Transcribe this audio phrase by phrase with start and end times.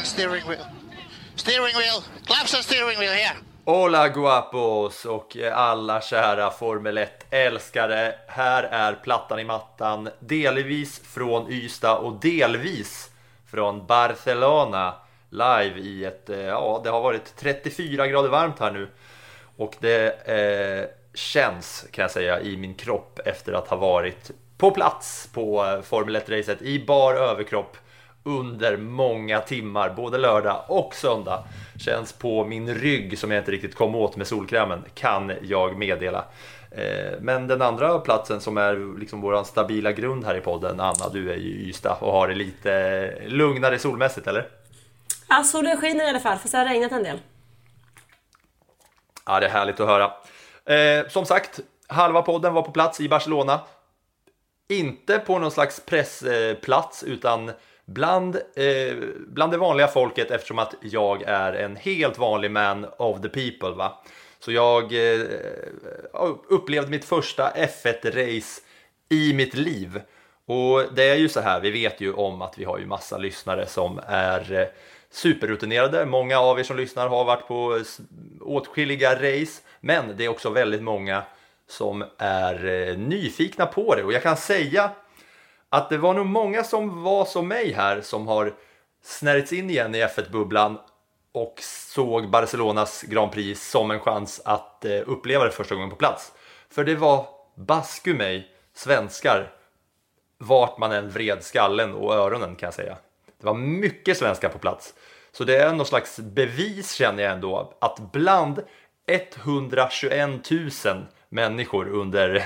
[0.00, 0.66] And steering wheel.
[1.36, 3.36] Steering wheel, claps and steering wheel here.
[3.64, 8.14] Hola guapos och alla kära Formel 1-älskare.
[8.26, 13.10] Här är plattan i mattan, delvis från Ystad och delvis
[13.50, 14.94] från Barcelona.
[15.30, 18.88] Live i ett, eh, ja det har varit 34 grader varmt här nu.
[19.56, 24.70] Och det eh, känns kan jag säga i min kropp efter att ha varit på
[24.70, 27.76] plats på eh, Formel 1-racet i bar överkropp
[28.24, 31.44] under många timmar, både lördag och söndag.
[31.78, 36.24] Känns på min rygg som jag inte riktigt kom åt med solkrämen, kan jag meddela.
[36.70, 41.08] Eh, Men den andra platsen som är liksom vår stabila grund här i podden, Anna,
[41.12, 44.48] du är ju i Ystad och har det lite lugnare solmässigt, eller?
[45.28, 47.18] Ja, solen skiner i alla fall, fast det har regnat en del.
[49.26, 50.12] Ja, det är härligt att höra.
[50.76, 53.60] Eh, som sagt, halva podden var på plats i Barcelona.
[54.68, 57.52] Inte på någon slags pressplats, utan
[57.92, 58.96] bland, eh,
[59.26, 63.70] bland det vanliga folket eftersom att jag är en helt vanlig man of the people.
[63.70, 64.02] Va?
[64.38, 65.26] Så jag eh,
[66.48, 68.60] upplevde mitt första F1-race
[69.08, 70.00] i mitt liv.
[70.46, 73.18] Och det är ju så här, vi vet ju om att vi har ju massa
[73.18, 74.66] lyssnare som är eh,
[75.10, 76.06] superrutinerade.
[76.06, 77.80] Många av er som lyssnar har varit på
[78.40, 81.22] åtskilliga race, men det är också väldigt många
[81.68, 84.02] som är eh, nyfikna på det.
[84.02, 84.90] Och jag kan säga
[85.70, 88.54] att det var nog många som var som mig här som har
[89.02, 90.78] snärjts in igen i F1-bubblan
[91.32, 91.54] och
[91.94, 96.32] såg Barcelonas Grand Prix som en chans att eh, uppleva det första gången på plats.
[96.70, 99.52] För det var basku mig, svenskar,
[100.38, 102.96] vart man än vred skallen och öronen kan jag säga.
[103.40, 104.94] Det var mycket svenskar på plats.
[105.32, 108.62] Så det är någon slags bevis känner jag ändå att bland
[109.06, 112.44] 121 000 människor under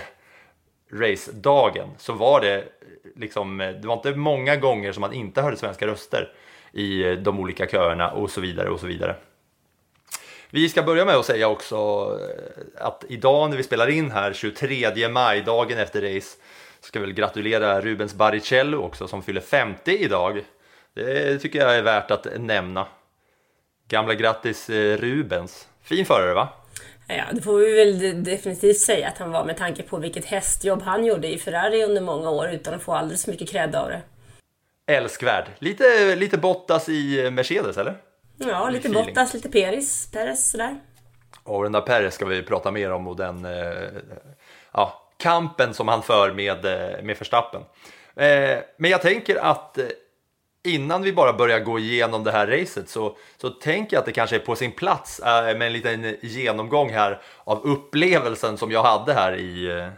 [0.92, 2.64] racedagen så var det
[3.16, 6.32] liksom, eh, det var inte många gånger som man inte hörde svenska röster
[6.72, 9.16] i eh, de olika köerna och så vidare och så vidare.
[10.50, 11.76] Vi ska börja med att säga också
[12.20, 16.38] eh, att idag när vi spelar in här 23 maj, dagen efter race,
[16.80, 20.44] ska väl gratulera Rubens Barrichello också som fyller 50 idag.
[20.94, 22.86] Det tycker jag är värt att nämna.
[23.88, 25.68] Gamla grattis Rubens.
[25.82, 26.63] Fin förare va?
[27.06, 30.82] Ja, det får vi väl definitivt säga att han var med tanke på vilket hästjobb
[30.82, 33.88] han gjorde i Ferrari under många år utan att få alldeles för mycket cred av
[33.88, 34.02] det.
[34.86, 35.44] Älskvärd.
[35.58, 37.96] Lite, lite Bottas i Mercedes eller?
[38.36, 39.14] Ja, lite Feeling.
[39.14, 40.76] Bottas, lite Peris, Perez sådär.
[41.42, 43.88] Och den där Perez ska vi prata mer om och den eh,
[44.72, 47.60] ja, kampen som han för med, eh, med Verstappen.
[48.16, 49.84] Eh, men jag tänker att eh,
[50.64, 54.12] innan vi bara börjar gå igenom det här racet så, så tänker jag att det
[54.12, 58.82] kanske är på sin plats eh, med en liten genomgång här av upplevelsen som jag
[58.82, 59.88] hade här i, eh,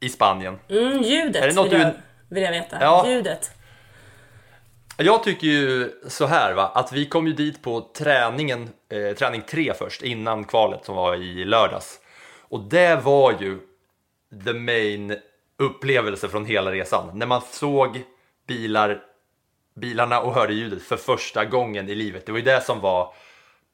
[0.00, 0.58] i Spanien.
[0.68, 2.76] Mm, ljudet Är det något vill, jag, du- vill jag veta.
[2.80, 3.04] Ja.
[3.08, 3.50] Ljudet.
[4.98, 9.42] Jag tycker ju så här va, att vi kom ju dit på träningen, eh, träning
[9.42, 12.00] 3 först innan kvalet som var i lördags.
[12.48, 13.58] Och det var ju
[14.44, 15.16] the main
[15.58, 17.18] upplevelse från hela resan.
[17.18, 18.02] När man såg
[18.48, 19.02] bilar,
[19.76, 22.26] bilarna och hörde ljudet för första gången i livet.
[22.26, 23.14] Det var ju det som var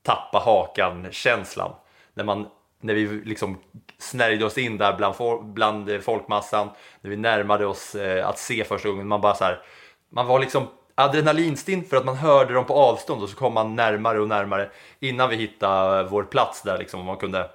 [0.02, 1.72] tappa hakan-känslan.
[2.14, 2.48] När, man,
[2.80, 3.58] när vi liksom
[3.98, 5.14] snärjde oss in där bland,
[5.52, 6.70] bland folkmassan,
[7.00, 9.08] när vi närmade oss eh, att se första gången.
[9.08, 9.62] Man bara så här,
[10.10, 13.76] man var liksom adrenalinstinn för att man hörde dem på avstånd och så kom man
[13.76, 14.70] närmare och närmare
[15.00, 17.50] innan vi hittade vår plats där liksom och man kunde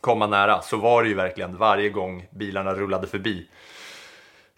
[0.00, 3.48] komma nära så var det ju verkligen varje gång bilarna rullade förbi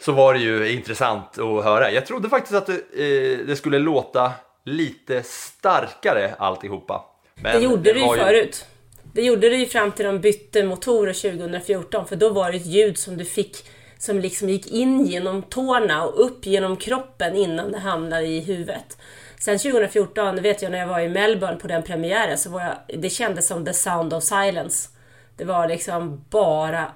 [0.04, 1.90] så var det ju intressant att höra.
[1.90, 4.32] Jag trodde faktiskt att det, eh, det skulle låta
[4.64, 7.04] lite starkare alltihopa.
[7.34, 8.66] Men Det gjorde var ju förut.
[9.14, 12.66] Det gjorde det ju fram till de bytte motorer 2014 för då var det ett
[12.66, 13.56] ljud som du fick
[13.98, 18.98] som liksom gick in genom tårna och upp genom kroppen innan det hamnade i huvudet.
[19.38, 22.60] Sen 2014, det vet jag när jag var i Melbourne på den premiären, så var
[22.60, 24.88] jag, det kändes som the sound of silence.
[25.36, 26.92] Det var liksom bara...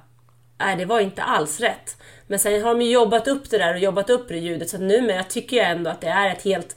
[0.59, 1.97] Nej, det var inte alls rätt.
[2.27, 4.79] Men sen har de ju jobbat upp det där och jobbat upp det ljudet, så
[4.79, 6.77] numera tycker jag ändå att det är ett helt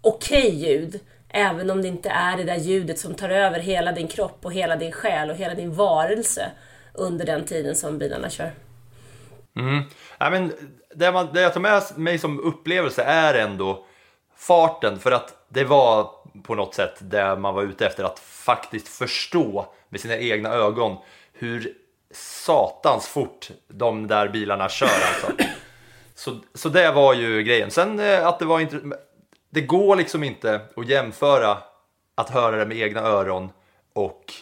[0.00, 1.00] okej okay ljud.
[1.28, 4.52] Även om det inte är det där ljudet som tar över hela din kropp och
[4.52, 6.50] hela din själ och hela din varelse
[6.94, 8.52] under den tiden som bilarna kör.
[9.56, 9.82] Mm.
[10.18, 10.52] Ja, men
[10.94, 13.86] det, man, det jag tar med mig som upplevelse är ändå
[14.36, 16.10] farten för att det var
[16.42, 20.96] på något sätt det man var ute efter att faktiskt förstå med sina egna ögon
[21.32, 21.74] hur
[22.12, 25.44] satans fort de där bilarna kör alltså.
[26.14, 27.70] Så, så det var ju grejen.
[27.70, 28.80] Sen eh, att det var inte,
[29.50, 31.58] det går liksom inte att jämföra
[32.14, 33.50] att höra det med egna öron
[33.92, 34.32] och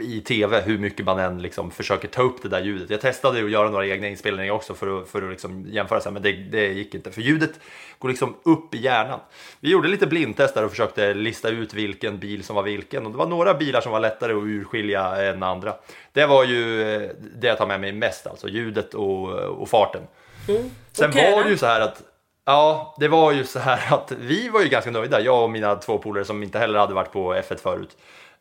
[0.00, 2.90] i tv hur mycket man än liksom försöker ta upp det där ljudet.
[2.90, 6.12] Jag testade att göra några egna inspelningar också för att, för att liksom jämföra, sig,
[6.12, 7.10] men det, det, gick inte.
[7.10, 7.60] För ljudet
[7.98, 9.20] går liksom upp i hjärnan.
[9.60, 13.06] Vi gjorde lite blindtest där och försökte lista ut vilken bil som var vilken.
[13.06, 15.74] Och det var några bilar som var lättare att urskilja än andra.
[16.12, 20.02] Det var ju eh, det jag tar med mig mest, alltså ljudet och, och farten.
[20.48, 20.70] Mm.
[20.92, 21.32] Sen okay.
[21.32, 22.02] var det ju så här att
[22.44, 25.74] Ja, det var ju så här att vi var ju ganska nöjda, jag och mina
[25.74, 27.96] två polare som inte heller hade varit på F1 förut.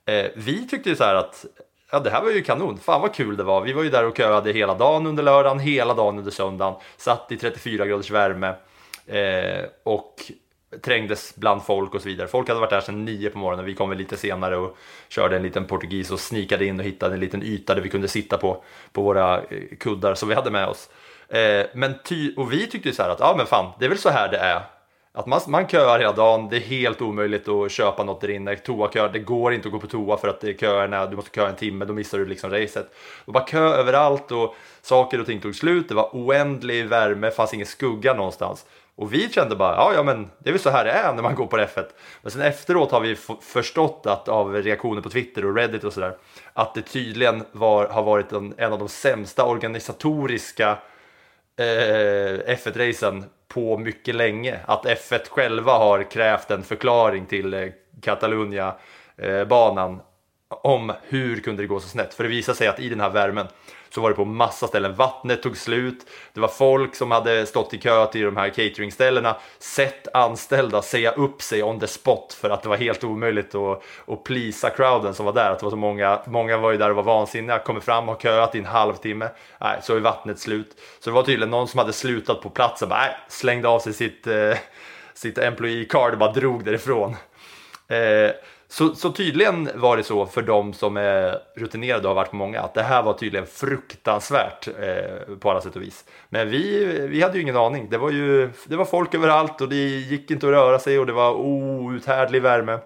[0.10, 1.46] Eh, vi tyckte ju så här att
[1.92, 3.62] ja, det här var ju kanon, fan vad kul det var.
[3.62, 7.32] Vi var ju där och köade hela dagen under lördagen, hela dagen under söndagen, satt
[7.32, 8.54] i 34 graders värme
[9.08, 10.32] eh, och
[10.82, 12.28] trängdes bland folk och så vidare.
[12.28, 14.78] Folk hade varit där sedan nio på morgonen, vi kom väl lite senare och
[15.10, 18.08] körde en liten portugis och snikade in och hittade en liten yta där vi kunde
[18.08, 20.90] sitta på, på våra eh, kuddar som vi hade med oss.
[21.30, 23.90] Eh, men ty, och vi tyckte ju så här att ja men fan, det är
[23.90, 24.62] väl så här det är.
[25.14, 28.56] Att man, man köar hela dagen, det är helt omöjligt att köpa något där inne.
[28.56, 31.36] Toakö, det går inte att gå på toa för att det är köerna, du måste
[31.36, 32.92] köa en timme, då missar du liksom racet.
[33.26, 37.54] Det var kö överallt och saker och ting tog slut, det var oändlig värme, fanns
[37.54, 38.66] ingen skugga någonstans.
[38.96, 41.24] Och vi kände bara, ja, ja men det är väl så här det är när
[41.24, 41.86] man går på F1.
[42.22, 46.18] Men sen efteråt har vi förstått att av reaktioner på Twitter och Reddit och sådär,
[46.54, 50.78] att det tydligen var, har varit en, en av de sämsta organisatoriska
[51.58, 53.24] eh, F1-racen
[53.54, 54.60] på mycket länge.
[54.66, 57.68] Att F1 själva har krävt en förklaring till eh,
[58.02, 60.00] Catalunya-banan eh,
[60.62, 62.14] om hur kunde det gå så snett.
[62.14, 63.48] För det visar sig att i den här värmen
[63.90, 64.96] så var det på massa ställen.
[64.96, 69.36] Vattnet tog slut, det var folk som hade stått i kö till de här cateringställena,
[69.60, 73.84] sett anställda säga upp sig on the spot för att det var helt omöjligt att,
[74.08, 75.52] att plisa crowden som var där.
[75.52, 78.16] Att det var så många, många var ju där och var vansinniga, kommer fram och
[78.16, 79.30] har köat i en halvtimme.
[79.62, 80.82] Nej, så är vattnet slut.
[81.00, 83.94] Så det var tydligen någon som hade slutat på platsen, bara, nej, slängde av sig
[83.94, 84.58] sitt, eh,
[85.14, 87.16] sitt employee card och bara drog därifrån.
[87.88, 88.32] Eh,
[88.72, 92.36] så, så, tydligen var det så för de som är rutinerade och har varit på
[92.36, 96.06] många att det här var tydligen fruktansvärt eh, på alla sätt och vis.
[96.30, 97.90] Men vi, vi hade ju ingen aning.
[97.90, 101.06] Det var ju det var folk överallt och det gick inte att röra sig och
[101.06, 102.80] det var outhärdlig värme.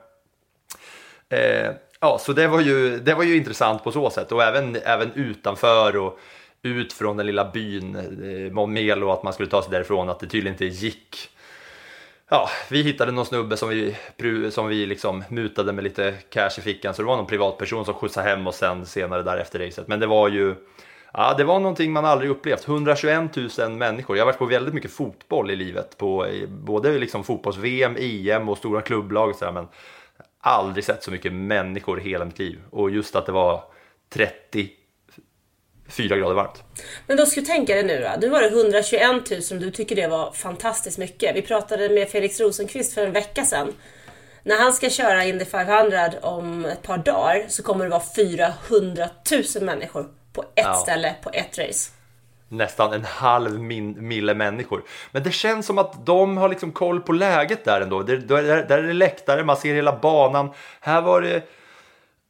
[1.30, 4.75] Eh, ja, så det var, ju, det var ju intressant på så sätt och även,
[4.75, 6.19] även utanför och
[6.62, 10.27] ut från den lilla byn eh, Momelo att man skulle ta sig därifrån att det
[10.27, 11.30] tydligen inte gick
[12.33, 13.95] ja, vi hittade någon snubbe som vi,
[14.51, 17.94] som vi liksom mutade med lite cash i fickan, så det var någon privatperson som
[17.94, 19.88] skjutsade hem och sen senare där efter racet.
[19.88, 20.56] Men det var ju,
[21.13, 22.68] ja, det var någonting man aldrig upplevt.
[22.68, 24.18] 121 000 människor.
[24.18, 28.57] Jag har varit på väldigt mycket fotboll i livet, på både liksom fotbolls-VM, EM och
[28.57, 29.68] stora klubblag och sådär, men
[30.40, 32.59] aldrig sett så mycket människor i hela mitt liv.
[32.69, 33.63] Och just att det var
[34.09, 34.69] 30
[35.90, 36.63] 4 grader varmt.
[37.07, 38.09] Men då ska du tänka dig nu då.
[38.21, 41.35] Nu var det 121 000 du tycker det var fantastiskt mycket.
[41.35, 43.73] Vi pratade med Felix Rosenqvist för en vecka sedan.
[44.44, 49.09] När han ska köra Indy 500 om ett par dagar så kommer det vara 400
[49.56, 50.73] 000 människor på ett ja.
[50.73, 51.92] ställe på ett race.
[52.49, 54.83] Nästan en halv min, mille människor.
[55.11, 58.04] Men det känns som att de har liksom koll på läget där ändå.
[58.04, 60.49] Där, där, där är det läktare, man ser hela banan.
[60.80, 61.44] Här var det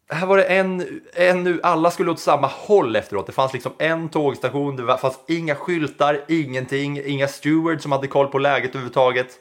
[0.09, 3.25] här var det en, en, alla skulle åt samma håll efteråt.
[3.27, 8.27] Det fanns liksom en tågstation, det fanns inga skyltar, ingenting, inga stewards som hade koll
[8.27, 9.39] på läget överhuvudtaget.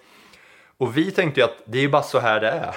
[0.78, 2.76] Och vi tänkte ju att det är ju bara så här det är.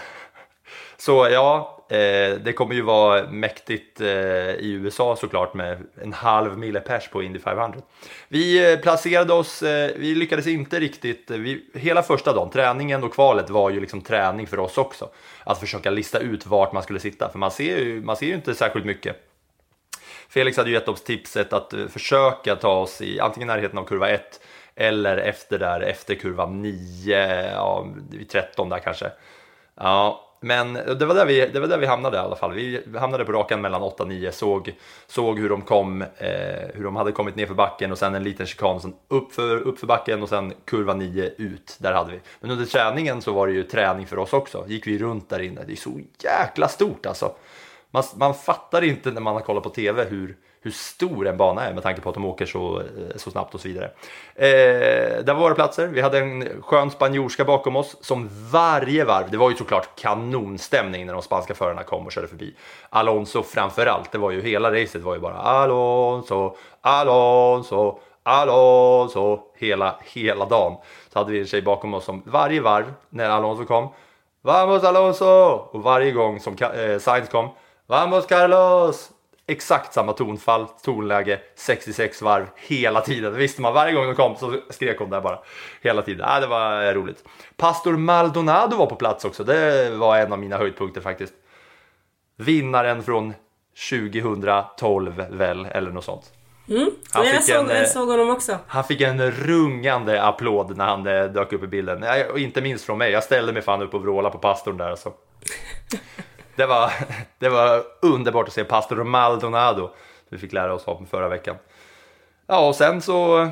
[0.98, 6.58] Så ja, eh, det kommer ju vara mäktigt eh, i USA såklart med en halv
[6.58, 7.80] mille pers på Indy 500.
[8.28, 13.04] Vi eh, placerade oss, eh, vi lyckades inte riktigt, eh, vi, hela första dagen, träningen
[13.04, 15.10] och kvalet var ju liksom träning för oss också.
[15.44, 18.34] Att försöka lista ut vart man skulle sitta, för man ser ju, man ser ju
[18.34, 19.16] inte särskilt mycket.
[20.30, 23.84] Felix hade ju gett oss tipset att eh, försöka ta oss i antingen närheten av
[23.84, 24.42] kurva 1
[24.76, 27.88] eller efter där, efter kurva 9, ja,
[28.32, 29.12] 13 där kanske.
[29.76, 32.54] Ja, men det var, där vi, det var där vi hamnade i alla fall.
[32.54, 34.76] Vi hamnade på rakan mellan 8 och 9, såg,
[35.08, 36.08] såg hur de kom, eh,
[36.74, 39.58] hur de hade kommit ner för backen och sen en liten chikan, sen upp för,
[39.58, 41.78] upp för backen och sen kurva 9 ut.
[41.80, 42.20] Där hade vi.
[42.40, 44.66] Men under träningen så var det ju träning för oss också.
[44.68, 45.64] Gick vi runt där inne.
[45.68, 47.36] Det är så jäkla stort alltså.
[47.92, 51.66] Man, man fattar inte när man har kollat på TV hur, hur stor en bana
[51.66, 53.86] är med tanke på att de åker så, eh, så snabbt och så vidare.
[54.36, 55.88] Eh, där var våra platser.
[55.88, 61.06] Vi hade en skön spanjorska bakom oss som varje varv, det var ju såklart kanonstämning
[61.06, 62.56] när de spanska förarna kom och körde förbi.
[62.90, 69.96] Alonso framför allt, det var ju hela racet var ju bara Alonso, Alonso, Alonso hela,
[70.04, 70.78] hela dagen.
[71.14, 73.90] Så hade vi en tjej bakom oss som varje varv när Alonso kom,
[74.42, 75.26] Vamos Alonso!
[75.72, 77.50] Och varje gång som eh, Sainz kom,
[77.88, 79.15] Vamos Carlos!
[79.48, 83.34] Exakt samma tonfall, tonläge, 66 varv hela tiden.
[83.34, 85.40] Det visste man varje gång de kom så skrek hon där bara
[85.82, 86.30] hela tiden.
[86.30, 87.24] Äh, det var roligt.
[87.58, 89.44] Pastor Maldonado var på plats också.
[89.44, 91.34] Det var en av mina höjdpunkter faktiskt.
[92.38, 93.34] Vinnaren från
[93.90, 96.32] 2012 väl, eller något sånt.
[96.70, 96.90] Mm.
[97.12, 98.58] Han jag, såg, en, jag såg honom också.
[98.68, 102.06] Han fick en rungande applåd när han eh, dök upp i bilden.
[102.36, 103.12] Inte minst från mig.
[103.12, 105.14] Jag ställde mig fan upp och vrålade på pastorn där alltså.
[106.56, 106.92] det, var,
[107.40, 109.90] det var underbart att se pastor Maldonado.
[110.30, 111.56] Vi fick lära oss om förra veckan.
[112.48, 113.50] Ja, och sen så...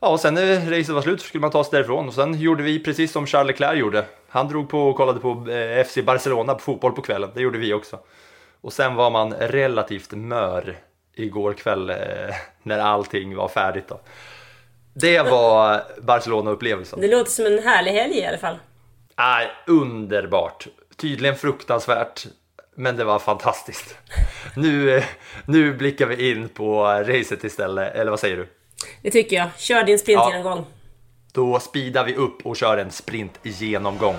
[0.00, 2.62] Ja, och sen när racet var slut skulle man ta sig därifrån och sen gjorde
[2.62, 4.04] vi precis som Charles Leclerc gjorde.
[4.28, 7.30] Han drog på och kollade på eh, FC Barcelona på fotboll på kvällen.
[7.34, 7.98] Det gjorde vi också.
[8.60, 10.76] Och sen var man relativt mör
[11.14, 11.96] igår kväll eh,
[12.62, 13.88] när allting var färdigt.
[13.88, 14.00] Då.
[14.92, 17.00] Det var Barcelona-upplevelsen.
[17.00, 18.58] Det låter som en härlig helg i alla fall.
[19.16, 20.66] Nej, underbart.
[21.00, 22.26] Tydligen fruktansvärt,
[22.76, 23.96] men det var fantastiskt.
[24.54, 25.02] Nu,
[25.46, 28.48] nu blickar vi in på racet istället, eller vad säger du?
[29.02, 29.48] Det tycker jag.
[29.56, 30.58] Kör din sprintgenomgång.
[30.58, 30.64] Ja.
[31.32, 34.16] Då speedar vi upp och kör en sprintgenomgång.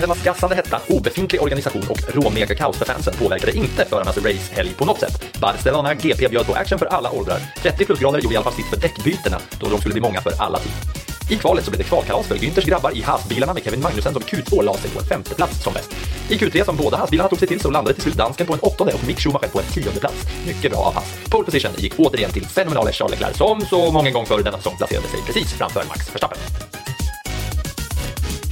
[0.00, 4.84] Hennes gassande hetta, obefintlig organisation och råmega kaos för fansen påverkade inte förarnas racehelg på
[4.84, 5.40] något sätt.
[5.40, 7.38] Barcelona GP bjöd på action för alla åldrar.
[7.62, 10.32] 30 plusgrader gjorde i alla fall sitt för däckbytena då de skulle bli många för
[10.38, 11.15] alla team.
[11.30, 14.22] I kvalet så blev det kvalkalas för Günthers grabbar i Haas-bilarna med Kevin Magnussen som
[14.22, 15.90] Q2 la sig på en femte plats som bäst.
[16.28, 18.60] I Q3 som båda Haas-bilarna tog sig till så landade till slut dansken på en
[18.60, 20.26] åttonde och Mick Schumacher på en tionde plats.
[20.46, 21.14] Mycket bra av Haas.
[21.30, 24.76] Pole position gick återigen till fenomenale Charles Leclerc som så många gånger förr denna säsong
[24.76, 26.38] placerade sig precis framför Max Verstappen.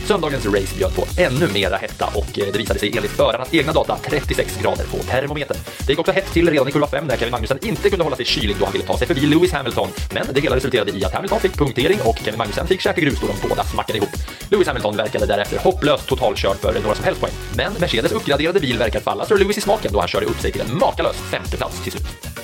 [0.07, 3.73] Söndagens race bjöd på ännu mera hetta och eh, det visade sig enligt förarnas egna
[3.73, 5.57] data 36 grader på termometern.
[5.87, 8.17] Det gick också hett till redan i kurva 5 där Kevin Magnussen inte kunde hålla
[8.17, 9.89] sig kylig då han ville ta sig förbi Lewis Hamilton.
[10.15, 13.21] Men det hela resulterade i att Hamilton fick punktering och Kevin Magnussen fick käka grus
[13.21, 14.11] då de båda smackade ihop.
[14.49, 17.33] Lewis Hamilton verkade därefter hopplöst totalkörd för några som helst poäng.
[17.57, 20.53] Men Mercedes uppgraderade bil verkar falla Sir Lewis i smaken då han körde upp sig
[20.53, 22.44] till en makalös femteplats till slut.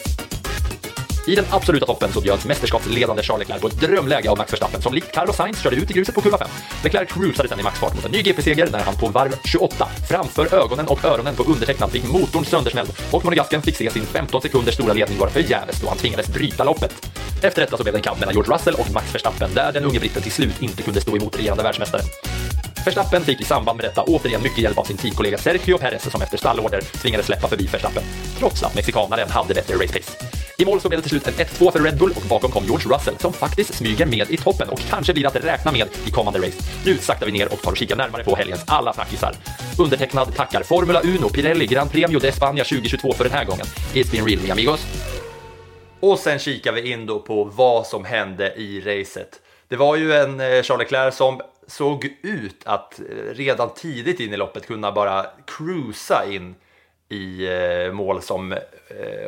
[1.30, 4.82] I den absoluta toppen så bjöds mästerskapsledande Charles Leclerc på ett drömläge av Max Verstappen
[4.82, 6.48] som likt Carlos Sainz körde ut i gruset på kurva 5.
[6.84, 10.54] Leclerc cruisade sedan i maxfart mot en ny GP-seger när han på varv 28 framför
[10.54, 14.74] ögonen och öronen på undertecknad fick motorn söndersmälld och monegasken fick se sin 15 sekunders
[14.74, 17.06] stora ledning vara förgäves då han tvingades bryta loppet.
[17.42, 19.84] Efter detta så blev det en kamp mellan George Russell och Max Verstappen där den
[19.84, 22.02] unge britten till slut inte kunde stå emot regerande världsmästare.
[22.84, 26.22] Verstappen fick i samband med detta återigen mycket hjälp av sin teamkollega Sergio Perez som
[26.22, 28.02] efter stallorder tvingades släppa förbi Verstappen,
[28.38, 30.39] trots att mexikanaren hade bättre race pace.
[30.60, 32.64] I mål så blev det till slut en 1-2 för Red Bull och bakom kom
[32.64, 36.10] George Russell som faktiskt smyger med i toppen och kanske blir att räkna med i
[36.10, 36.62] kommande race.
[36.86, 39.34] Nu saktar vi ner och tar och kikar närmare på helgens alla snackisar.
[39.78, 43.66] Undertecknad tackar Formula Uno, Pirelli, Gran Premio de España 2022 för den här gången.
[43.94, 44.86] It's been real, mi amigos.
[46.00, 49.40] Och sen kikar vi in då på vad som hände i racet.
[49.68, 54.34] Det var ju en eh, Charles Leclerc som såg ut att eh, redan tidigt in
[54.34, 56.54] i loppet kunna bara cruisa in
[57.10, 58.58] i eh, mål som eh,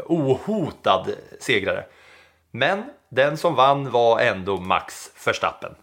[0.06, 1.06] ohotad
[1.40, 1.84] segrare.
[2.50, 5.74] Men den som vann var ändå Max Verstappen.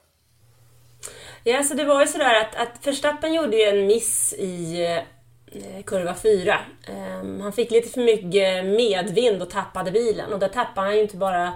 [1.43, 4.85] Ja, så det var ju sådär att, att Verstappen gjorde ju en miss i
[5.51, 6.59] eh, kurva 4.
[6.87, 10.95] Um, ehm, han fick lite för mycket medvind och tappade bilen och där tappade han
[10.95, 11.53] ju inte bara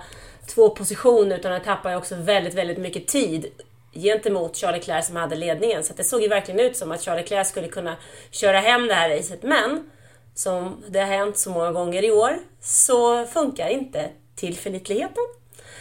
[0.47, 3.45] två positioner utan han tappade också väldigt, väldigt mycket tid
[3.93, 5.83] gentemot Charlie Leclerc som hade ledningen.
[5.83, 7.95] Så det såg ju verkligen ut som att Charlie Leclerc skulle kunna
[8.31, 9.43] köra hem det här racet.
[9.43, 9.89] Men
[10.35, 15.23] som det har hänt så många gånger i år så funkar inte tillförlitligheten.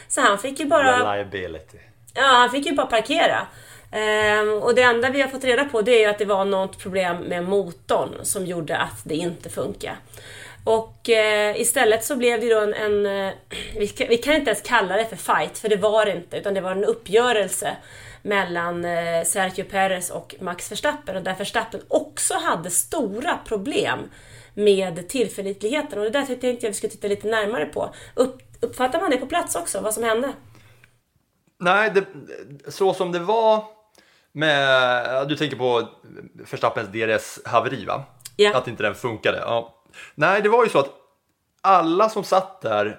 [0.09, 0.99] Så han fick ju bara...
[0.99, 1.79] Reliability.
[2.15, 3.47] Ja, han fick ju bara parkera.
[3.93, 6.45] Ehm, och det enda vi har fått reda på det är ju att det var
[6.45, 9.97] något problem med motorn som gjorde att det inte funkar.
[10.65, 13.33] Och eh, istället så blev det då en, en eh,
[13.77, 16.37] vi, kan, vi, kan, inte ens kalla det för fight, för det var det inte,
[16.37, 17.77] utan det var en uppgörelse
[18.23, 23.99] mellan eh, Sergio Perez och Max Verstappen och där Verstappen också hade stora problem
[24.55, 27.95] med tillförlitligheten och det där tänkte jag vi skulle titta lite närmare på.
[28.15, 30.33] Upp, uppfattar man det på plats också, vad som hände?
[31.59, 32.07] Nej, det,
[32.71, 33.65] så som det var
[34.33, 35.89] med, du tänker på
[36.51, 38.05] Verstappens DRS-haveri va?
[38.37, 38.57] Ja.
[38.57, 39.39] Att inte den funkade.
[39.39, 39.83] Ja.
[40.15, 40.91] Nej, det var ju så att
[41.61, 42.99] alla som satt där,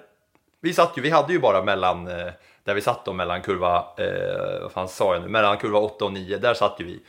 [0.60, 2.32] vi satt ju, vi hade ju bara mellan, eh,
[2.64, 6.04] där vi satt då mellan kurva, eh, vad fan sa jag nu, mellan kurva 8
[6.04, 7.00] och 9, där satt ju vi.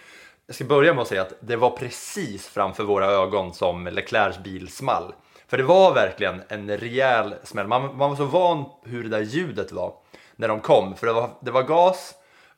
[0.47, 4.37] Jag ska börja med att säga att det var precis framför våra ögon som Leclercs
[4.39, 5.13] bil small.
[5.47, 7.67] För det var verkligen en rejäl smäll.
[7.67, 9.93] Man, man var så van hur det där ljudet var
[10.35, 10.95] när de kom.
[10.95, 12.13] För det var, det var gas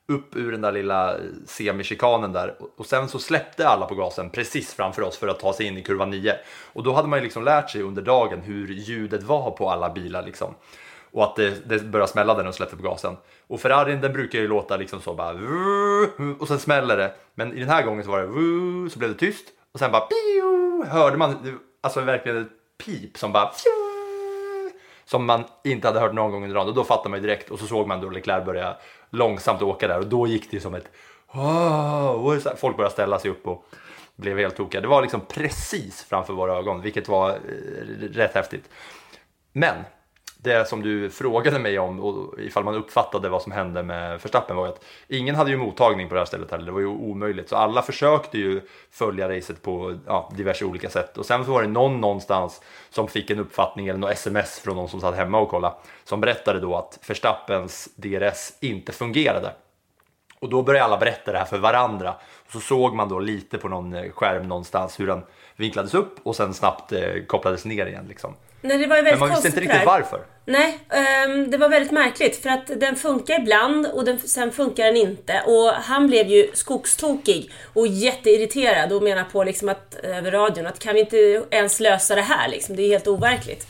[0.08, 3.94] upp ur den där lilla eh, semichikanen där och- och sen så släppte alla på
[3.94, 6.34] gasen precis framför oss för att ta sig in i kurva 9.
[6.72, 9.90] Och då hade man ju liksom lärt sig under dagen hur ljudet var på alla
[9.90, 10.54] bilar liksom.
[11.10, 13.16] Och att det, det börjar smälla när och släpper på gasen.
[13.46, 15.38] Och Ferrarin den brukar ju låta liksom så bara
[16.38, 17.14] och sen smäller det.
[17.34, 20.06] Men i den här gången så var det så blev det tyst och sen bara
[20.06, 22.48] piu, hörde man alltså verkligen ett
[22.84, 23.52] pip som bara
[25.04, 27.50] som man inte hade hört någon gång under dagen och då fattade man ju direkt
[27.50, 28.76] och så såg man då Leclerc börja
[29.10, 30.90] långsamt åka där och då gick det ju som ett
[31.32, 33.64] wow, och så folk började ställa sig upp och
[34.16, 34.80] blev helt tokiga.
[34.80, 37.36] Det var liksom precis framför våra ögon, vilket var eh,
[38.12, 38.70] rätt häftigt.
[39.52, 39.74] Men
[40.42, 44.56] det som du frågade mig om och ifall man uppfattade vad som hände med Verstappen
[44.56, 46.66] var ju att ingen hade ju mottagning på det här stället heller.
[46.66, 51.18] Det var ju omöjligt, så alla försökte ju följa racet på ja, diverse olika sätt
[51.18, 54.76] och sen så var det någon någonstans som fick en uppfattning eller något sms från
[54.76, 59.52] någon som satt hemma och kollade som berättade då att Verstappens DRS inte fungerade.
[60.40, 62.14] Och då började alla berätta det här för varandra.
[62.46, 65.22] Och så såg man då lite på någon skärm någonstans hur den
[65.58, 68.06] vinklades upp och sen snabbt eh, kopplades ner igen.
[68.08, 68.36] Liksom.
[68.60, 70.20] Nej, det var ju Men väldigt man visste inte riktigt varför.
[70.44, 74.84] Nej, ehm, det var väldigt märkligt för att den funkar ibland och den, sen funkar
[74.84, 75.42] den inte.
[75.46, 80.78] Och han blev ju skogstokig och jätteirriterad och menar på liksom att, över radion att
[80.78, 82.76] kan vi inte ens lösa det här liksom?
[82.76, 83.66] Det är helt overkligt.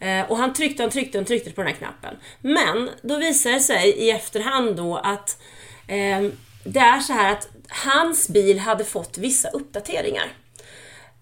[0.00, 2.16] Eh, och han tryckte och tryckte och tryckte på den här knappen.
[2.40, 5.42] Men då visade det sig i efterhand då att
[5.88, 6.32] ehm,
[6.64, 10.32] det är så här att hans bil hade fått vissa uppdateringar.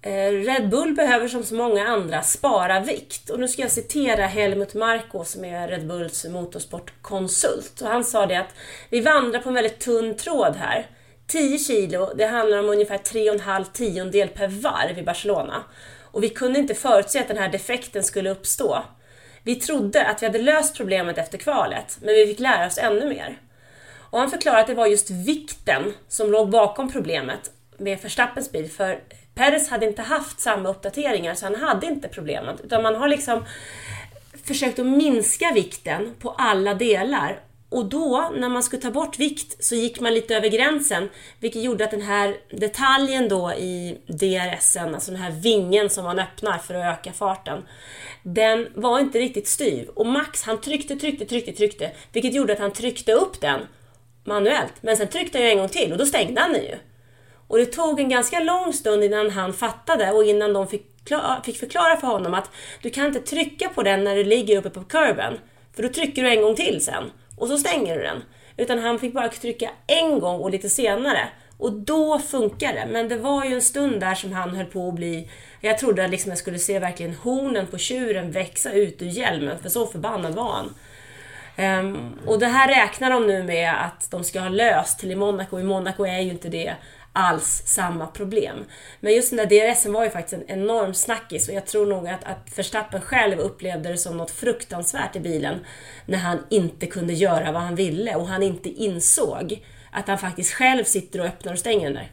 [0.03, 3.31] Eh, Red Bull behöver som så många andra spara vikt.
[3.31, 7.81] Och nu ska jag citera Helmut Marko som är Red Bulls motorsportkonsult.
[7.81, 8.55] Och han sa det att
[8.91, 10.87] vi vandrar på en väldigt tunn tråd här.
[11.27, 15.65] 10 kilo, det handlar om ungefär 3,5 tiondel per varv i Barcelona.
[16.03, 18.85] Och vi kunde inte förutse att den här defekten skulle uppstå.
[19.43, 23.09] Vi trodde att vi hade löst problemet efter kvalet, men vi fick lära oss ännu
[23.09, 23.39] mer.
[24.11, 28.71] Och han förklarade att det var just vikten som låg bakom problemet med Verstappens bil.
[28.71, 29.01] För
[29.39, 32.61] Peres hade inte haft samma uppdateringar så han hade inte problemet.
[32.65, 33.45] Utan man har liksom
[34.45, 37.41] försökt att minska vikten på alla delar.
[37.69, 41.09] Och då, när man skulle ta bort vikt, så gick man lite över gränsen.
[41.41, 46.19] Vilket gjorde att den här detaljen då i DRSen, alltså den här vingen som man
[46.19, 47.63] öppnar för att öka farten.
[48.23, 49.89] Den var inte riktigt styv.
[49.89, 51.91] Och Max, han tryckte, tryckte, tryckte, tryckte.
[52.13, 53.61] Vilket gjorde att han tryckte upp den
[54.25, 54.75] manuellt.
[54.81, 56.77] Men sen tryckte han ju en gång till och då stängde han den ju.
[57.49, 60.87] Och det tog en ganska lång stund innan han fattade och innan de fick,
[61.45, 62.51] fick förklara för honom att
[62.83, 65.39] du kan inte trycka på den när du ligger uppe på kurben.
[65.77, 68.23] För då trycker du en gång till sen och så stänger du den.
[68.57, 71.29] Utan han fick bara trycka en gång och lite senare.
[71.59, 72.87] Och då funkar det.
[72.91, 75.31] Men det var ju en stund där som han höll på att bli...
[75.61, 79.59] Jag trodde att liksom jag skulle se verkligen hornen på tjuren växa ut ur hjälmen,
[79.59, 80.75] för så förbannad var han.
[81.59, 85.15] Um, och det här räknar de nu med att de ska ha löst till i
[85.15, 85.61] Monaco.
[85.61, 86.75] I Monaco är ju inte det
[87.19, 88.65] alls samma problem.
[89.01, 92.09] Men just den där DRSen var ju faktiskt en enorm snackis och jag tror nog
[92.09, 95.67] att, att Verstappen själv upplevde det som något fruktansvärt i bilen
[96.07, 100.55] när han inte kunde göra vad han ville och han inte insåg att han faktiskt
[100.55, 102.13] själv sitter och öppnar och stänger den där.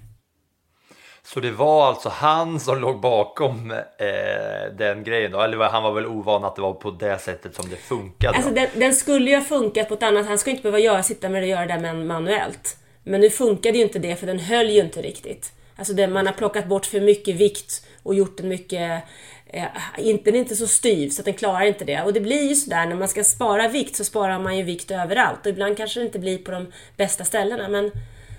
[1.23, 5.41] Så det var alltså han som låg bakom eh, den grejen då?
[5.41, 8.37] Eller han var väl ovan att det var på det sättet som det funkade?
[8.37, 11.03] Alltså den, den skulle ju ha funkat på ett annat Han skulle inte behöva göra,
[11.03, 12.77] sitta med det och göra det men manuellt.
[13.05, 15.51] Men nu funkade ju inte det för den höll ju inte riktigt.
[15.75, 19.03] Alltså det, man har plockat bort för mycket vikt och gjort den mycket...
[19.47, 19.65] Eh,
[19.97, 22.01] inte, den är inte så styv så att den klarar inte det.
[22.01, 24.91] Och det blir ju sådär när man ska spara vikt så sparar man ju vikt
[24.91, 25.39] överallt.
[25.41, 27.67] Och ibland kanske det inte blir på de bästa ställena.
[27.69, 27.91] Men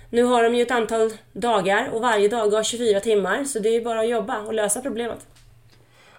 [0.09, 3.43] nu har de ju ett antal dagar och varje dag har 24 timmar.
[3.43, 5.27] Så det är ju bara att jobba och lösa problemet.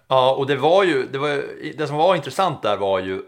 [0.08, 3.22] Ja, och det var ju, det, var, ju- det som var intressant där var ju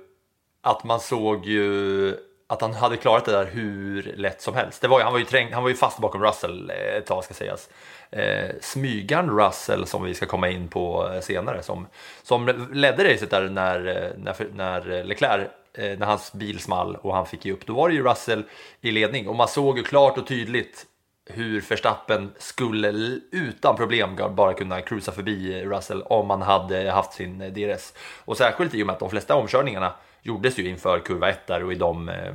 [0.62, 2.14] att man såg ju
[2.50, 4.82] att han hade klarat det där hur lätt som helst.
[4.82, 7.06] Det var ju, han, var ju träng, han var ju fast bakom Russell eh, ett
[7.06, 7.68] tag ska sägas.
[8.10, 11.86] Eh, smygan Russell som vi ska komma in på eh, senare som,
[12.22, 17.14] som ledde racet där när, eh, när, när Leclerc eh, när hans bil small och
[17.14, 17.66] han fick ge upp.
[17.66, 18.44] Då var det ju Russell
[18.80, 20.86] i ledning och man såg ju klart och tydligt
[21.26, 22.88] hur Verstappen skulle
[23.32, 27.92] utan problem bara kunna cruisa förbi Russell om man hade haft sin DRS.
[28.24, 31.64] Och särskilt i och med att de flesta omkörningarna gjordes ju inför kurva 1 där
[31.64, 32.34] och i de, eh,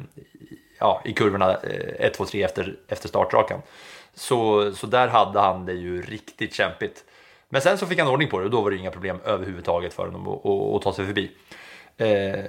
[0.80, 3.62] ja, i kurvorna 1, 2, 3 efter, efter startrakan.
[4.14, 7.04] Så, så där hade han det ju riktigt kämpigt.
[7.50, 9.94] Men sen så fick han ordning på det och då var det inga problem överhuvudtaget
[9.94, 11.32] för honom att, att, att ta sig förbi.
[11.98, 12.46] Eh,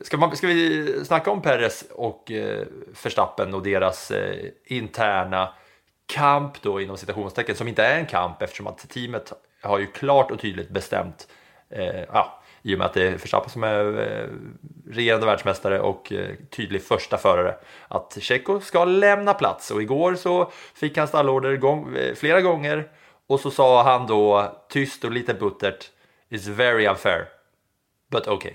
[0.00, 2.66] ska, man, ska vi snacka om Perez och eh,
[3.02, 5.54] Verstappen och deras eh, interna
[6.06, 10.30] kamp då inom citationstecken som inte är en kamp eftersom att teamet har ju klart
[10.30, 11.28] och tydligt bestämt
[11.70, 14.28] eh, ja, i och med att det är Verstappen som är eh,
[14.90, 17.54] regerande världsmästare och eh, tydlig första förare
[17.88, 22.88] att Checo ska lämna plats och igår så fick han stallorder gång, eh, flera gånger
[23.26, 25.90] och så sa han då tyst och lite buttert
[26.30, 27.28] It's very unfair
[28.10, 28.52] but okay.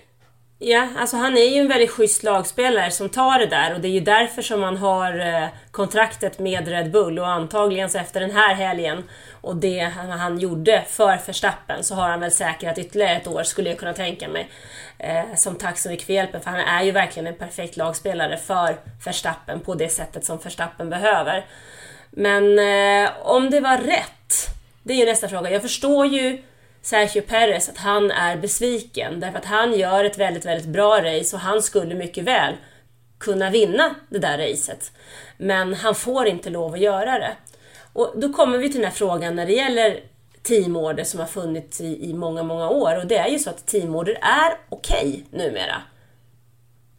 [0.60, 3.88] Ja, alltså han är ju en väldigt schysst lagspelare som tar det där och det
[3.88, 8.20] är ju därför som han har eh, kontraktet med Red Bull och antagligen så efter
[8.20, 9.04] den här helgen
[9.42, 13.70] och det han gjorde för Verstappen så har han väl säkrat ytterligare ett år skulle
[13.70, 14.50] jag kunna tänka mig.
[14.98, 18.38] Eh, som tack så mycket för hjälpen för han är ju verkligen en perfekt lagspelare
[18.38, 21.46] för Verstappen på det sättet som Verstappen behöver.
[22.10, 24.48] Men eh, om det var rätt,
[24.84, 25.52] det är ju nästa fråga.
[25.52, 26.44] Jag förstår ju
[26.86, 31.36] Sergio Perez att han är besviken därför att han gör ett väldigt, väldigt bra race
[31.36, 32.54] och han skulle mycket väl
[33.18, 34.92] kunna vinna det där racet.
[35.38, 37.36] Men han får inte lov att göra det.
[37.94, 40.00] Och då kommer vi till den här frågan när det gäller
[40.44, 43.66] teamorder som har funnits i, i många, många år och det är ju så att
[43.66, 45.82] teamorder är okej okay numera.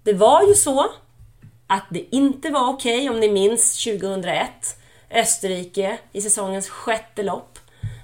[0.02, 0.86] Det var ju så
[1.66, 4.48] att det inte var okej okay, om ni minns 2001
[5.10, 7.55] Österrike i säsongens sjätte lopp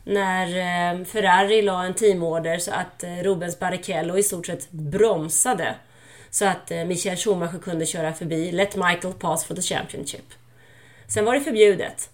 [0.05, 5.75] när eh, Ferrari la en teamorder så att eh, Rubens Barrichello i stort sett bromsade
[6.31, 10.35] så att eh, Michael Schumacher kunde köra förbi Let Michael pass for the Championship.
[11.07, 12.11] Sen var det förbjudet.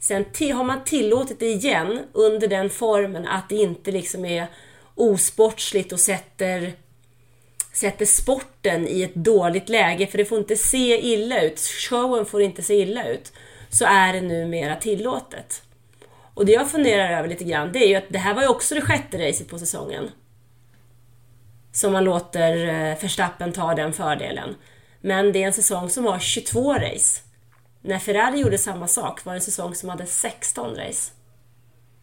[0.00, 4.46] Sen har man tillåtit det igen under den formen att det inte liksom är
[4.94, 6.72] osportsligt och sätter,
[7.72, 11.58] sätter sporten i ett dåligt läge, för det får inte se illa ut.
[11.58, 13.32] Showen får inte se illa ut.
[13.70, 15.62] Så är det numera tillåtet.
[16.38, 18.48] Och det jag funderar över lite grann, det är ju att det här var ju
[18.48, 20.10] också det sjätte racet på säsongen.
[21.72, 24.54] Som man låter eh, Verstappen ta den fördelen.
[25.00, 27.20] Men det är en säsong som har 22 race.
[27.82, 31.12] När Ferrari gjorde samma sak var det en säsong som hade 16 race.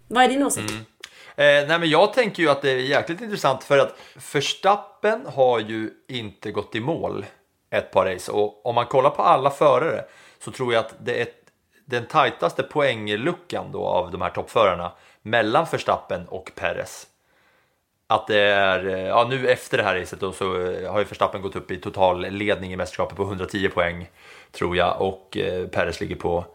[0.08, 0.72] Vad är din åsikt?
[0.72, 0.84] Mm.
[1.36, 3.98] Eh, nej men jag tänker ju att det är jäkligt intressant för att
[4.34, 7.26] Verstappen har ju inte gått i mål
[7.70, 10.06] ett par race och om man kollar på alla förare
[10.40, 11.28] så tror jag att det är
[11.86, 17.08] den tajtaste poängluckan då av de här toppförarna mellan Verstappen och Perez.
[18.08, 21.42] Att det är, ja nu efter det här racet då så eh, har ju Verstappen
[21.42, 24.10] gått upp i total ledning i mästerskapet på 110 poäng
[24.52, 26.46] tror jag och eh, Perez ligger på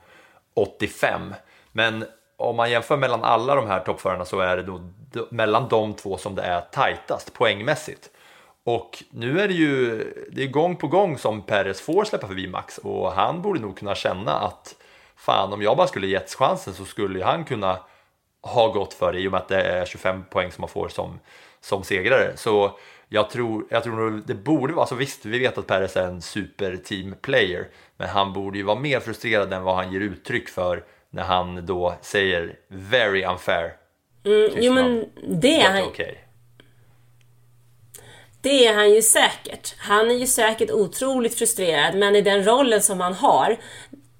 [0.54, 1.34] 85.
[1.72, 2.04] Men
[2.36, 4.80] om man jämför mellan alla de här toppförarna så är det då
[5.30, 8.10] mellan de två som det är tajtast poängmässigt.
[8.64, 12.46] Och nu är det ju det är gång på gång som Perez får släppa förbi
[12.46, 14.74] Max och han borde nog kunna känna att
[15.20, 17.78] fan om jag bara skulle getts chansen så skulle ju han kunna
[18.42, 20.88] ha gått för det i och med att det är 25 poäng som man får
[20.88, 21.20] som,
[21.60, 22.36] som segrare.
[22.36, 22.78] Så
[23.08, 26.22] jag tror, jag tror det borde vara, alltså visst vi vet att Perez är en
[26.22, 30.48] super team player men han borde ju vara mer frustrerad än vad han ger uttryck
[30.48, 33.72] för när han då säger very unfair.
[34.24, 35.04] Mm, jo men
[35.40, 35.82] det är han.
[35.82, 36.14] Okay.
[38.42, 39.74] Det är han ju säkert.
[39.78, 43.56] Han är ju säkert otroligt frustrerad men i den rollen som han har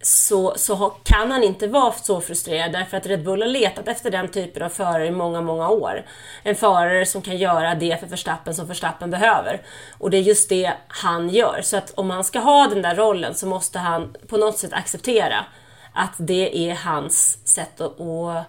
[0.02, 4.10] så, så kan han inte vara så frustrerad därför att Red Bull har letat efter
[4.10, 6.04] den typen av förare i många, många år.
[6.42, 9.62] En förare som kan göra det för Verstappen som Verstappen behöver.
[9.98, 11.60] Och det är just det han gör.
[11.62, 14.72] Så att om han ska ha den där rollen så måste han på något sätt
[14.72, 15.44] acceptera
[15.92, 18.46] att det är hans sätt att, att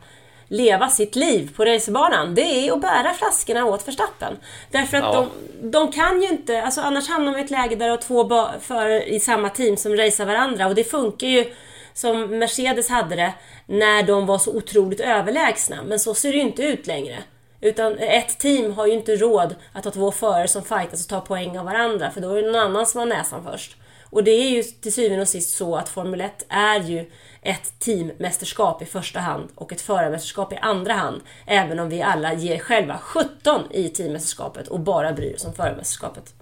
[0.51, 4.37] leva sitt liv på racerbanan, det är att bära flaskorna åt Verstappen.
[4.71, 5.27] Därför att ja.
[5.61, 7.97] de, de kan ju inte, alltså annars hamnar man i ett läge där du har
[7.97, 11.45] två förare i samma team som racear varandra och det funkar ju
[11.93, 13.33] som Mercedes hade det
[13.65, 15.83] när de var så otroligt överlägsna.
[15.83, 17.17] Men så ser det ju inte ut längre.
[17.61, 21.21] Utan ett team har ju inte råd att ha två förare som fightas och tar
[21.21, 23.75] poäng av varandra för då är det någon annan som har näsan först.
[24.09, 27.11] Och det är ju till syvende och sist så att Formel 1 är ju
[27.41, 31.21] ett teammästerskap i första hand och ett förarmästerskap i andra hand.
[31.45, 36.33] Även om vi alla ger själva 17 i teammästerskapet och bara bryr oss om förarmästerskapet.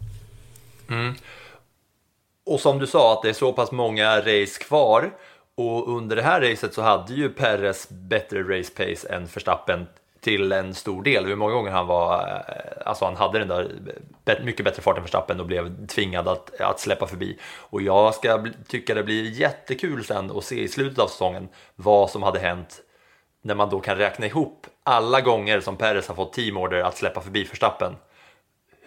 [0.90, 1.16] Mm.
[2.46, 5.12] Och som du sa att det är så pass många race kvar
[5.56, 9.88] och under det här racet så hade ju Perez bättre race pace än Verstappen
[10.30, 11.26] till en stor del.
[11.26, 15.04] Hur många gånger han var, eh, alltså han hade den där mycket bättre fart än
[15.04, 17.40] Verstappen och blev tvingad att, att släppa förbi.
[17.58, 22.10] Och jag ska tycka det blir jättekul sen att se i slutet av säsongen vad
[22.10, 22.82] som hade hänt
[23.42, 27.22] när man då kan räkna ihop alla gånger som Perez har fått teamorder att släppa
[27.22, 27.96] förbi Verstappen.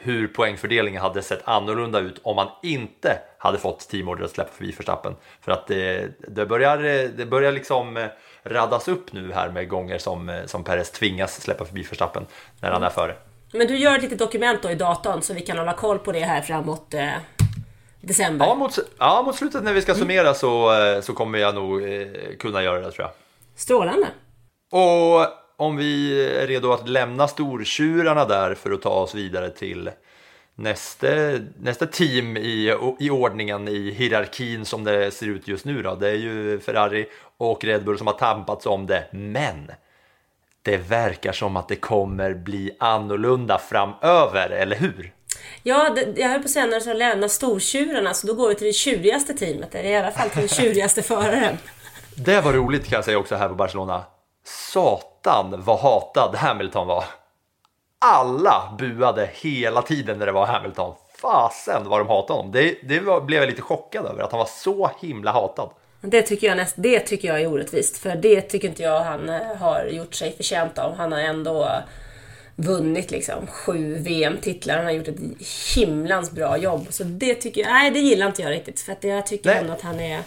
[0.05, 4.51] hur poängfördelningen hade sett annorlunda ut om man inte hade fått Team Order att släppa
[4.53, 5.17] förbi Verstappen.
[5.41, 6.79] För att det, det, börjar,
[7.17, 8.07] det börjar liksom eh,
[8.45, 12.27] raddas upp nu här med gånger som, eh, som Perez tvingas släppa förbi Verstappen
[12.61, 13.17] när han är före.
[13.53, 16.13] Men du gör ett litet dokument då i datorn så vi kan hålla koll på
[16.13, 17.09] det här framåt eh,
[18.01, 18.47] december.
[18.47, 21.83] Ja mot, ja, mot slutet när vi ska summera så, eh, så kommer jag nog
[21.83, 22.07] eh,
[22.39, 23.11] kunna göra det tror jag.
[23.57, 24.07] Strålande.
[24.73, 25.27] Och
[25.57, 29.91] om vi är redo att lämna stortjurarna där för att ta oss vidare till
[30.55, 31.07] nästa,
[31.61, 35.95] nästa team i, i ordningen i hierarkin som det ser ut just nu då.
[35.95, 39.07] Det är ju Ferrari och Red Bull som har tampats om det.
[39.11, 39.71] Men
[40.63, 45.13] det verkar som att det kommer bli annorlunda framöver, eller hur?
[45.63, 48.55] Ja, det, jag höll på att säga när du lämna stortjurarna, så då går vi
[48.55, 51.59] till det tjurigaste teamet, eller i alla fall till den tjurigaste föraren.
[52.17, 54.05] Det var roligt kan jag säga också här på Barcelona.
[54.45, 57.05] Satan vad hatad Hamilton var.
[58.05, 60.95] Alla buade hela tiden när det var Hamilton.
[61.21, 62.53] Fasen vad de hatade honom.
[62.53, 65.71] Det, det var, blev jag lite chockad över, att han var så himla hatad.
[66.01, 69.29] Det tycker, jag näst, det tycker jag är orättvist, för det tycker inte jag han
[69.29, 70.95] eh, har gjort sig förtjänt av.
[70.97, 71.69] Han har ändå
[72.57, 74.77] vunnit liksom sju VM-titlar.
[74.77, 75.21] Han har gjort ett
[75.75, 76.87] himlans bra jobb.
[76.91, 78.81] Så det tycker jag, nej det gillar inte jag riktigt.
[78.81, 79.59] För att jag tycker Nej.
[79.59, 80.23] ändå att han är...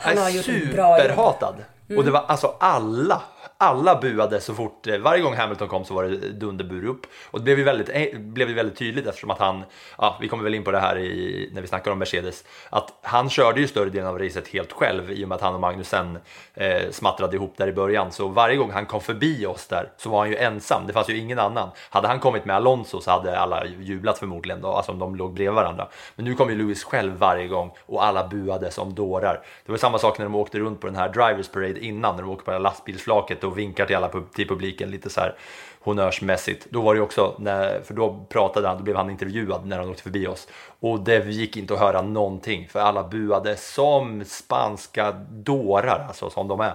[0.00, 1.00] Han har gjort ett bra jobb.
[1.00, 1.54] superhatad.
[1.96, 3.22] Och det var alltså alla,
[3.64, 7.06] alla buade så fort, eh, varje gång Hamilton kom så var det dunderbur upp.
[7.30, 9.62] Och det blev ju väldigt, eh, blev ju väldigt tydligt eftersom att han,
[9.98, 12.98] ja vi kommer väl in på det här i, när vi snackar om Mercedes, att
[13.02, 15.60] han körde ju större delen av racet helt själv i och med att han och
[15.60, 16.18] Magnusen
[16.54, 18.12] eh, smattrade ihop där i början.
[18.12, 21.08] Så varje gång han kom förbi oss där så var han ju ensam, det fanns
[21.08, 21.68] ju ingen annan.
[21.90, 25.34] Hade han kommit med Alonso så hade alla jublat förmodligen då, alltså om de låg
[25.34, 25.88] bredvid varandra.
[26.16, 29.40] Men nu kom ju Lewis själv varje gång och alla buade som dårar.
[29.66, 32.22] Det var samma sak när de åkte runt på den här Drivers Parade innan, när
[32.22, 35.34] de åker på det här lastbilsflaket och vinkar till alla till publiken lite så här
[35.80, 36.66] honnörsmässigt.
[36.70, 39.88] Då var det också, när, för då pratade han, då blev han intervjuad när han
[39.88, 40.48] åkte förbi oss.
[40.80, 46.48] Och det gick inte att höra någonting, för alla buade som spanska dårar, alltså som
[46.48, 46.74] de är.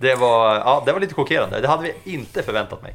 [0.00, 2.94] Det, var, ja, det var lite chockerande, det hade vi inte förväntat mig.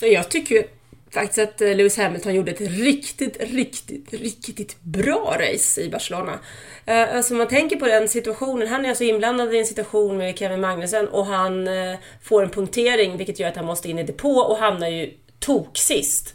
[0.00, 0.64] Jag tycker
[1.10, 6.38] faktiskt att eh, Lewis Hamilton gjorde ett riktigt, riktigt, riktigt bra race i Barcelona.
[6.86, 10.16] Eh, Alltså om man tänker på den situationen, han är alltså inblandad i en situation
[10.16, 13.98] med Kevin Magnussen och han eh, får en punktering vilket gör att han måste in
[13.98, 16.34] i depå och hamnar ju toksist.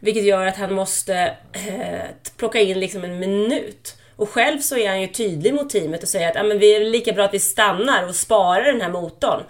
[0.00, 1.14] Vilket gör att han måste
[1.52, 2.00] eh,
[2.36, 3.96] plocka in liksom en minut.
[4.16, 6.76] Och själv så är han ju tydlig mot teamet och säger att ah, men vi
[6.76, 9.42] är lika bra att vi stannar och sparar den här motorn.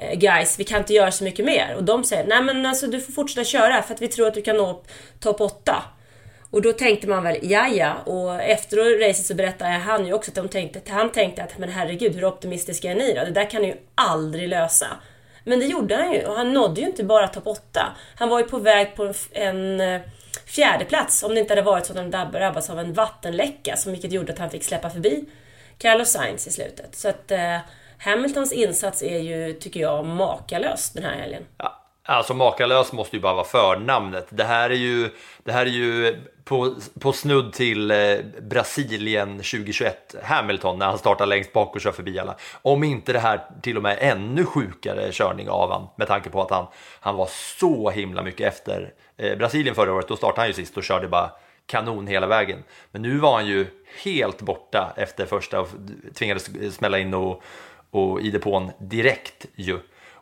[0.00, 1.74] Eh, guys, vi kan inte göra så mycket mer.
[1.76, 4.34] Och de säger, nej men alltså du får fortsätta köra för att vi tror att
[4.34, 4.82] du kan nå
[5.20, 5.82] topp 8.
[6.50, 7.94] Och då tänkte man väl, ja ja.
[7.94, 11.68] Och efter racet så berättade han ju också att de tänkte, han tänkte att, men
[11.68, 13.24] herregud hur optimistiska är ni då?
[13.24, 14.86] Det där kan ni ju aldrig lösa.
[15.44, 17.96] Men det gjorde han ju och han nådde ju inte bara topp 8.
[18.14, 20.00] Han var ju på väg på en, eh,
[20.46, 23.92] fjärde plats om det inte hade varit så att han drabbats av en vattenläcka som
[23.92, 25.24] vilket gjorde att han fick släppa förbi
[25.78, 26.94] Carlos Sainz i slutet.
[26.94, 27.56] Så att eh,
[28.00, 31.46] Hamiltons insats är ju, tycker jag, makalös den här helgen.
[31.58, 34.26] Ja, Alltså makalös måste ju bara vara förnamnet.
[34.30, 35.10] Det här är ju,
[35.44, 41.26] det här är ju på, på snudd till eh, Brasilien 2021, Hamilton, när han startar
[41.26, 42.36] längst bak och kör förbi alla.
[42.62, 46.42] Om inte det här till och med ännu sjukare körning av han, med tanke på
[46.42, 46.66] att han,
[47.00, 48.92] han var så himla mycket efter.
[49.16, 51.30] Eh, Brasilien förra året, då startade han ju sist och körde bara
[51.66, 52.64] kanon hela vägen.
[52.92, 53.66] Men nu var han ju
[54.04, 55.68] helt borta efter första och
[56.14, 57.42] tvingades smälla in och,
[57.90, 59.78] och i depån direkt ju.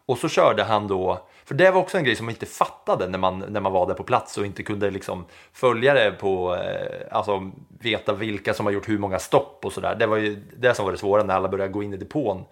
[0.06, 3.08] Och så körde han då, för det var också en grej som man inte fattade
[3.08, 6.54] när man, när man var där på plats och inte kunde liksom följa det på,
[6.54, 7.50] eh, alltså
[7.80, 9.96] veta vilka som har gjort hur många stopp och sådär.
[9.98, 12.44] Det var ju det som var det svåra när alla började gå in i depån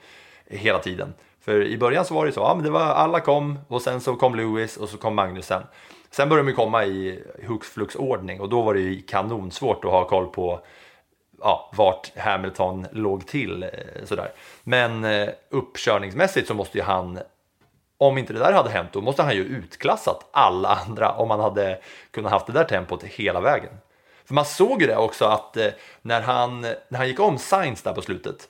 [0.47, 1.15] hela tiden.
[1.41, 4.01] För i början så var det så, ja men det var alla kom och sen
[4.01, 5.63] så kom Lewis och så kom Magnusen.
[6.11, 9.85] Sen började de ju komma i hux flux ordning och då var det ju kanonsvårt
[9.85, 10.61] att ha koll på
[11.41, 13.63] ja, vart Hamilton låg till.
[13.63, 13.69] Eh,
[14.05, 14.33] sådär.
[14.63, 17.19] Men eh, uppkörningsmässigt så måste ju han,
[17.99, 21.41] om inte det där hade hänt, då måste han ju utklassat alla andra om han
[21.41, 23.73] hade kunnat haft det där tempot hela vägen.
[24.25, 25.69] För man såg ju det också att eh,
[26.03, 28.49] när, han, när han gick om Sainz där på slutet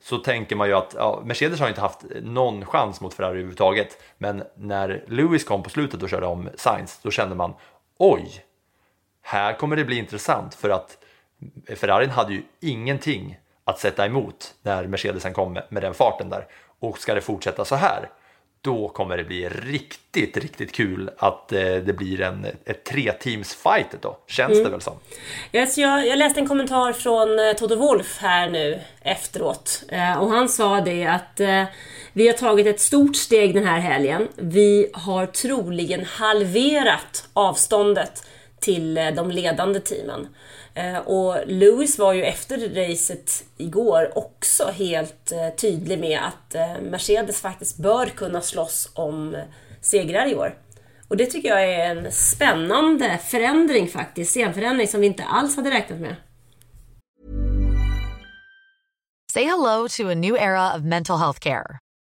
[0.00, 4.02] så tänker man ju att ja, Mercedes har inte haft någon chans mot Ferrari överhuvudtaget.
[4.18, 7.54] Men när Lewis kom på slutet och körde om Sainz, då kände man
[7.98, 8.44] oj,
[9.22, 10.98] här kommer det bli intressant för att
[11.76, 16.46] Ferrarin hade ju ingenting att sätta emot när Mercedesen kom med, den farten där.
[16.80, 18.08] Och ska det fortsätta så här,
[18.60, 23.54] då kommer det bli riktigt, riktigt kul att eh, det blir en, ett tre teams
[23.54, 24.94] fight då, känns det väl som.
[25.50, 29.82] Jag, jag, jag läste en kommentar från eh, Toto Wolff här nu efteråt.
[29.88, 31.40] Eh, och han sa det att
[32.12, 34.28] vi har tagit ett stort steg den här helgen.
[34.36, 38.24] Vi har troligen halverat avståndet
[38.60, 40.28] till eh, de ledande teamen.
[40.74, 47.40] Eh, och Lewis var ju efter racet igår också helt eh, tydlig med att Mercedes
[47.40, 49.36] faktiskt bör kunna slåss om
[49.80, 50.54] segrar i år.
[51.08, 55.70] Och det tycker jag är en spännande förändring faktiskt, scenförändring som vi inte alls hade
[55.70, 56.16] räknat med.
[59.32, 61.78] Say hello to a new era of mental health care.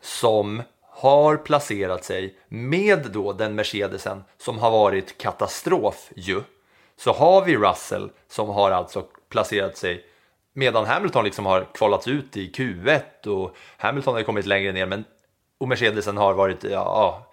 [0.00, 6.42] som har placerat sig med då den Mercedesen som har varit katastrof ju.
[6.96, 10.04] Så har vi Russell som har alltså placerat sig
[10.52, 15.04] medan Hamilton liksom har kvalats ut i Q1 och Hamilton har kommit längre ner men
[15.58, 17.27] och Mercedesen har varit ja,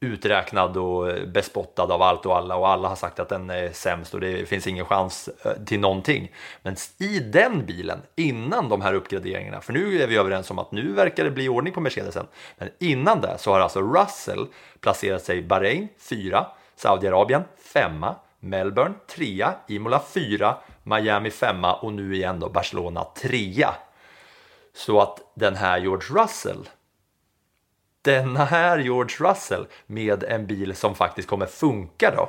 [0.00, 4.14] uträknad och bespottad av allt och alla och alla har sagt att den är sämst
[4.14, 6.32] och det finns ingen chans eh, till någonting.
[6.62, 10.72] Men i den bilen, innan de här uppgraderingarna, för nu är vi överens om att
[10.72, 12.26] nu verkar det bli ordning på Mercedesen,
[12.58, 14.46] men innan det så har alltså Russell
[14.80, 18.04] placerat sig Bahrain 4, Saudiarabien 5,
[18.40, 23.66] Melbourne 3, Imola 4, Miami 5 och nu igen då Barcelona 3.
[24.74, 26.68] Så att den här George Russell
[28.08, 32.28] denna här George Russell med en bil som faktiskt kommer funka då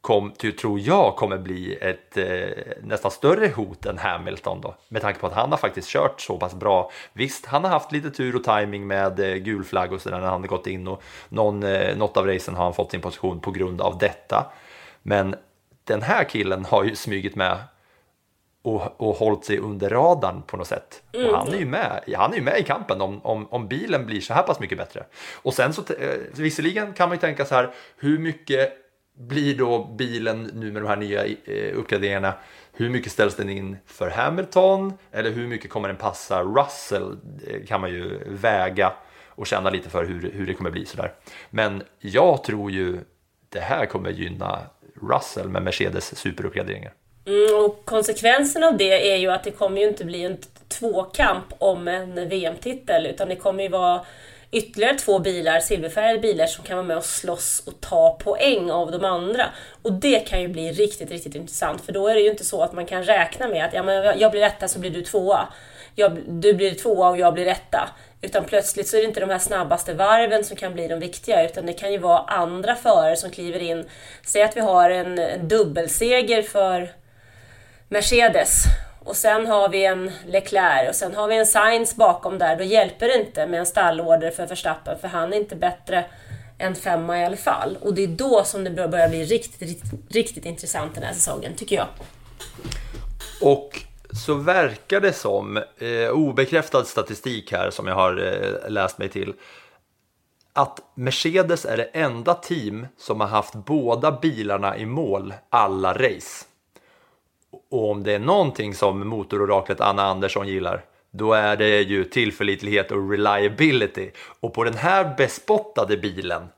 [0.00, 5.20] kom, tror jag kommer bli ett eh, nästan större hot än Hamilton då med tanke
[5.20, 6.90] på att han har faktiskt kört så pass bra.
[7.12, 10.26] Visst, han har haft lite tur och timing med eh, gul flagg och sådär när
[10.26, 13.40] han har gått in och någon, eh, något av racen har han fått sin position
[13.40, 14.52] på grund av detta.
[15.02, 15.34] Men
[15.84, 17.58] den här killen har ju smugit med
[18.62, 21.02] och, och hållit sig under radarn på något sätt.
[21.12, 21.30] Mm.
[21.30, 24.06] Och han är ju med, han är ju med i kampen om, om, om bilen
[24.06, 25.04] blir så här pass mycket bättre.
[25.34, 28.72] Och sen så, eh, visserligen kan man ju tänka så här, hur mycket
[29.14, 32.34] blir då bilen nu med de här nya eh, uppgraderingarna?
[32.72, 34.92] Hur mycket ställs den in för Hamilton?
[35.12, 37.18] Eller hur mycket kommer den passa Russell?
[37.22, 38.92] Det kan man ju väga
[39.28, 41.12] och känna lite för hur, hur det kommer bli sådär.
[41.50, 43.00] Men jag tror ju
[43.48, 44.58] det här kommer gynna
[45.02, 46.92] Russell med Mercedes superuppgraderingar.
[47.24, 51.44] Mm, och konsekvensen av det är ju att det kommer ju inte bli en tvåkamp
[51.58, 54.06] om en VM-titel utan det kommer ju vara
[54.50, 58.90] ytterligare två bilar, silverfärgade bilar som kan vara med och slåss och ta poäng av
[58.90, 59.46] de andra.
[59.82, 62.62] Och det kan ju bli riktigt, riktigt intressant för då är det ju inte så
[62.62, 65.48] att man kan räkna med att ja, men jag blir etta så blir du tvåa.
[65.94, 67.88] Jag, du blir tvåa och jag blir etta.
[68.20, 71.44] Utan plötsligt så är det inte de här snabbaste varven som kan bli de viktiga
[71.44, 73.84] utan det kan ju vara andra förare som kliver in.
[74.26, 77.01] Säg att vi har en, en dubbelseger för
[77.92, 78.64] Mercedes
[79.04, 82.56] och sen har vi en Leclerc och sen har vi en Sainz bakom där.
[82.56, 86.04] Då hjälper det inte med en stallorder för Verstappen för han är inte bättre
[86.58, 87.78] än femma i alla fall.
[87.80, 91.54] Och det är då som det börjar bli riktigt, riktigt, riktigt intressant den här säsongen,
[91.54, 91.86] tycker jag.
[93.42, 93.70] Och
[94.26, 98.24] så verkar det som, eh, obekräftad statistik här som jag har
[98.64, 99.34] eh, läst mig till,
[100.52, 106.51] att Mercedes är det enda team som har haft båda bilarna i mål alla race.
[107.72, 112.92] Och om det är någonting som motororaklet Anna Andersson gillar, då är det ju tillförlitlighet
[112.92, 114.10] och reliability.
[114.40, 116.48] Och på den här bespottade bilen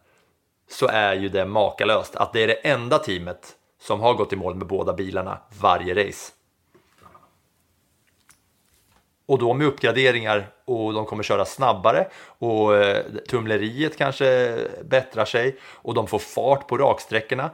[0.71, 4.37] så är ju det makalöst att det är det enda teamet som har gått i
[4.37, 6.33] mål med båda bilarna varje race.
[9.27, 12.07] Och då med uppgraderingar och de kommer köra snabbare
[12.39, 17.51] och eh, tumleriet kanske bättrar sig och de får fart på raksträckorna.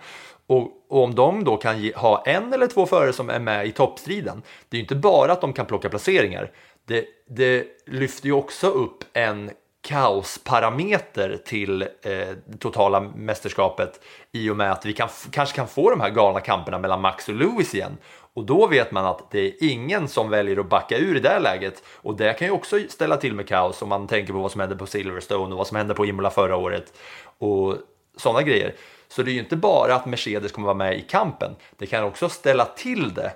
[0.47, 3.67] Och, och, om de då kan ge, ha en eller två förare som är med
[3.67, 6.51] i toppstriden, det är ju inte bara att de kan plocka placeringar.
[6.87, 9.51] Det, det lyfter ju också upp en
[9.83, 14.01] kaosparameter till eh, totala mästerskapet
[14.33, 17.29] i och med att vi kan, kanske kan få de här galna kamperna mellan Max
[17.29, 17.97] och Lewis igen.
[18.41, 21.29] Och då vet man att det är ingen som väljer att backa ur i det
[21.29, 21.83] här läget.
[21.97, 24.61] Och det kan ju också ställa till med kaos om man tänker på vad som
[24.61, 26.93] hände på Silverstone och vad som hände på Imola förra året
[27.39, 27.77] och
[28.17, 28.75] sådana grejer.
[29.09, 31.57] Så det är ju inte bara att Mercedes kommer vara med i kampen.
[31.77, 33.33] Det kan också ställa till det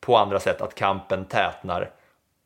[0.00, 1.90] på andra sätt, att kampen tätnar.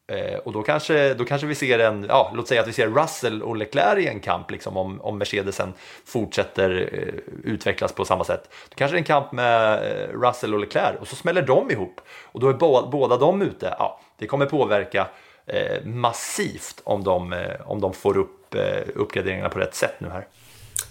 [0.08, 2.88] Eh, och då kanske, då kanske vi ser en, ja, låt säga att vi ser
[2.88, 5.72] Russell och Leclerc i en kamp, liksom, om, om Mercedesen
[6.04, 8.50] fortsätter eh, utvecklas på samma sätt.
[8.68, 11.70] Då kanske det är en kamp med eh, Russell och Leclerc och så smäller de
[11.70, 13.74] ihop och då är bo, båda de ute.
[13.78, 15.08] Ja, det kommer påverka
[15.46, 20.08] eh, massivt om de, eh, om de får upp eh, uppgraderingarna på rätt sätt nu
[20.08, 20.26] här.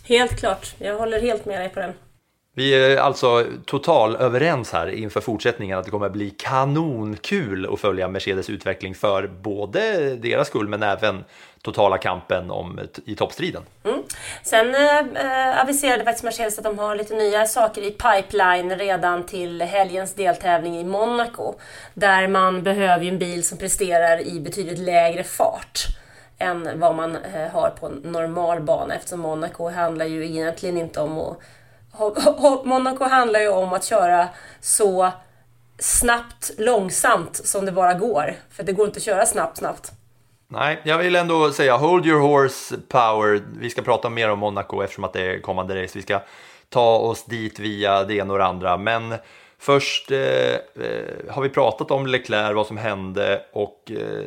[0.04, 1.94] Helt klart, jag håller helt med dig på den.
[2.58, 8.08] Vi är alltså total överens här inför fortsättningen att det kommer bli kanonkul att följa
[8.08, 11.24] Mercedes utveckling för både deras skull men även
[11.62, 13.62] totala kampen om, i toppstriden.
[13.84, 14.04] Mm.
[14.44, 19.62] Sen eh, aviserade faktiskt Mercedes att de har lite nya saker i pipeline redan till
[19.62, 21.54] helgens deltävling i Monaco.
[21.94, 25.88] Där man behöver ju en bil som presterar i betydligt lägre fart
[26.38, 31.00] än vad man eh, har på en normal bana eftersom Monaco handlar ju egentligen inte
[31.00, 31.40] om att
[32.64, 34.28] Monaco handlar ju om att köra
[34.62, 35.12] så
[35.80, 38.34] snabbt långsamt som det bara går.
[38.52, 39.92] För det går inte att köra snabbt snabbt.
[40.48, 43.42] Nej, jag vill ändå säga hold your horse power.
[43.60, 45.92] Vi ska prata mer om Monaco eftersom att det är kommande race.
[45.96, 46.20] Vi ska
[46.70, 48.78] ta oss dit via det ena och det andra.
[48.78, 49.16] Men
[49.60, 50.60] först eh, eh
[51.30, 54.26] har vi pratat om Leclerc, vad som hände och eh,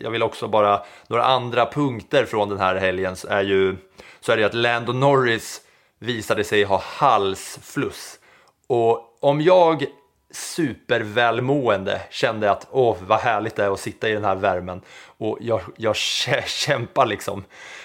[0.00, 3.76] jag vill också bara några andra punkter från den här helgen är ju
[4.20, 5.60] så är det att Lando Norris
[5.98, 8.18] visade sig ha halsfluss.
[8.66, 9.86] Och om jag
[10.30, 14.80] supervälmående kände att åh vad härligt det är att sitta i den här värmen
[15.18, 15.96] och jag, jag
[16.46, 17.44] kämpar liksom.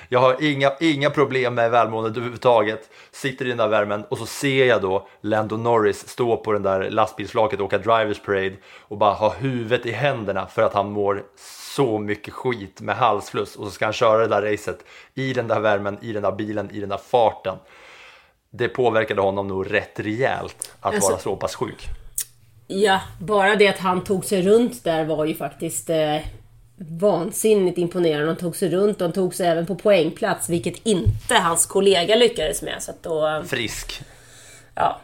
[0.09, 4.26] Jag har inga, inga problem med välmåendet överhuvudtaget, sitter i den där värmen och så
[4.26, 8.97] ser jag då Lando Norris stå på den där lastbilsflaket och åka Drivers Parade och
[8.97, 11.24] bara ha huvudet i händerna för att han mår
[11.76, 15.47] så mycket skit med halsfluss och så ska han köra det där racet i den
[15.47, 17.57] där värmen, i den där bilen, i den där farten
[18.52, 21.88] det påverkade honom nog rätt rejält att alltså, vara så pass sjuk.
[22.68, 26.18] Ja, bara det att han tog sig runt där var ju faktiskt eh,
[26.76, 28.28] vansinnigt imponerande.
[28.28, 32.16] Han tog sig runt och han tog sig även på poängplats, vilket inte hans kollega
[32.16, 32.84] lyckades med.
[32.84, 34.02] Så då, eh, Frisk.
[34.76, 34.99] Ja.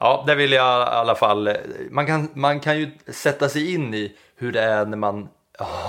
[0.00, 1.56] Ja, det vill jag i alla fall.
[1.90, 5.28] Man kan, man kan ju sätta sig in i hur det är när man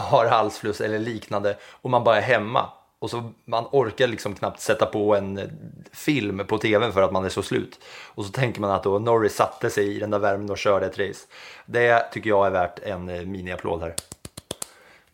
[0.10, 2.70] har halsfluss eller liknande och man bara är hemma
[3.00, 5.52] och så man orkar liksom knappt sätta på en
[5.92, 7.80] film på TVn för att man är så slut.
[8.06, 10.86] Och så tänker man att då Norris satte sig i den där värmen och körde
[10.86, 11.28] ett race.
[11.66, 13.96] Det tycker jag är värt en miniapplåd mini-applåd här.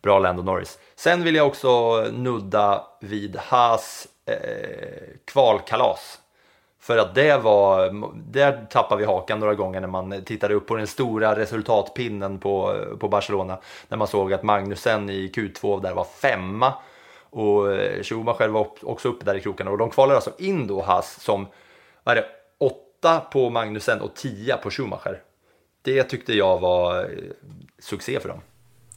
[0.02, 0.78] Bra Lando Norris.
[0.96, 4.36] Sen vill jag också nudda vid Haas eh,
[5.24, 6.20] kvalkalas.
[6.80, 7.90] För att det var,
[8.32, 12.84] där tappade vi hakan några gånger när man tittade upp på den stora resultatpinnen på,
[13.00, 13.58] på Barcelona.
[13.88, 16.74] När man såg att Magnusen i Q2 där var femma
[17.30, 20.82] och eh, Schumacher var också uppe där i krokarna och de kvalar alltså in då
[20.82, 21.46] Haas som,
[22.04, 25.22] vad är det, åtta på Magnusen och tia på Schumacher.
[25.82, 27.06] Det tyckte jag var eh,
[27.78, 28.40] succé för dem.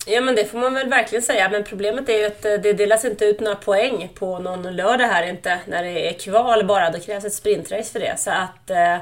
[0.06, 2.74] Ja men det får man väl verkligen säga, men problemet är ju att eh, det
[2.74, 6.90] delas inte ut några poäng på någon lördag här inte, när det är kval bara,
[6.90, 8.20] då krävs ett sprintrace för det.
[8.20, 8.98] Så att eh,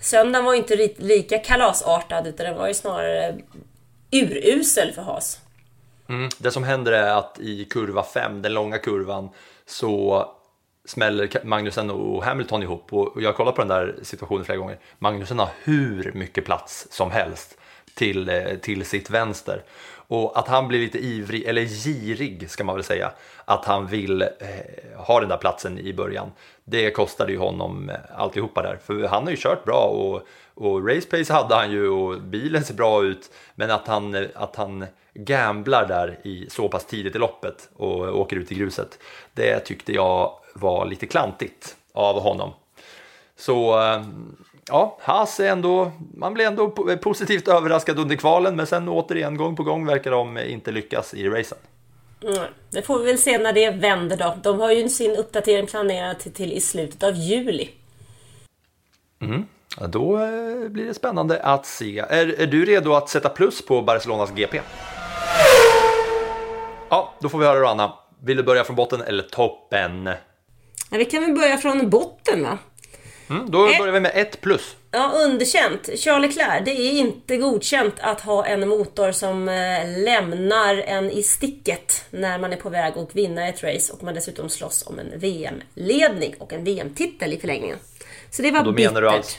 [0.00, 3.34] söndagen var ju inte lika kalasartad, utan den var ju snarare
[4.10, 5.40] urusel för Haas.
[6.08, 6.28] Mm.
[6.38, 9.28] Det som händer är att i kurva 5, den långa kurvan,
[9.66, 10.26] så
[10.84, 14.78] smäller Magnusen och Hamilton ihop och jag har kollat på den där situationen flera gånger.
[14.98, 17.58] Magnusen har hur mycket plats som helst
[17.94, 19.62] till, eh, till sitt vänster
[20.08, 23.12] och att han blir lite ivrig, eller girig ska man väl säga,
[23.44, 24.28] att han vill eh,
[24.96, 26.32] ha den där platsen i början.
[26.64, 30.22] Det kostade ju honom eh, alltihopa där, för han har ju kört bra och,
[30.56, 34.56] och race pace hade han ju och bilen ser bra ut, men att han, att
[34.56, 38.98] han gamblar där i så pass tidigt i loppet och åker ut i gruset.
[39.32, 42.52] Det tyckte jag var lite klantigt av honom.
[43.36, 44.02] Så eh,
[44.68, 46.70] ja, Haas är ändå, man blir ändå
[47.02, 51.28] positivt överraskad under kvalen men sen återigen gång på gång verkar de inte lyckas i
[51.28, 51.58] racen.
[52.22, 54.36] Mm, det får vi väl se när det vänder då.
[54.42, 57.70] De har ju sin uppdatering planerad till, till i slutet av juli.
[59.20, 59.46] Mm.
[59.80, 61.98] Då eh, blir det spännande att se.
[61.98, 64.60] Är, är du redo att sätta plus på Barcelonas GP?
[66.88, 67.92] Ja, då får vi höra då Anna.
[68.22, 70.06] Vill du börja från botten eller toppen?
[70.90, 72.58] Ja, vi kan väl börja från botten va?
[73.30, 74.76] Mm, då börjar vi med ett plus.
[74.90, 75.90] Ja, underkänt.
[75.98, 81.22] Charles Leclerc, det är inte godkänt att ha en motor som eh, lämnar en i
[81.22, 84.98] sticket när man är på väg att vinna ett race och man dessutom slåss om
[84.98, 87.78] en VM-ledning och en VM-titel i förlängningen.
[88.30, 88.92] Så det var då bittert.
[88.92, 89.38] Menar du alltså,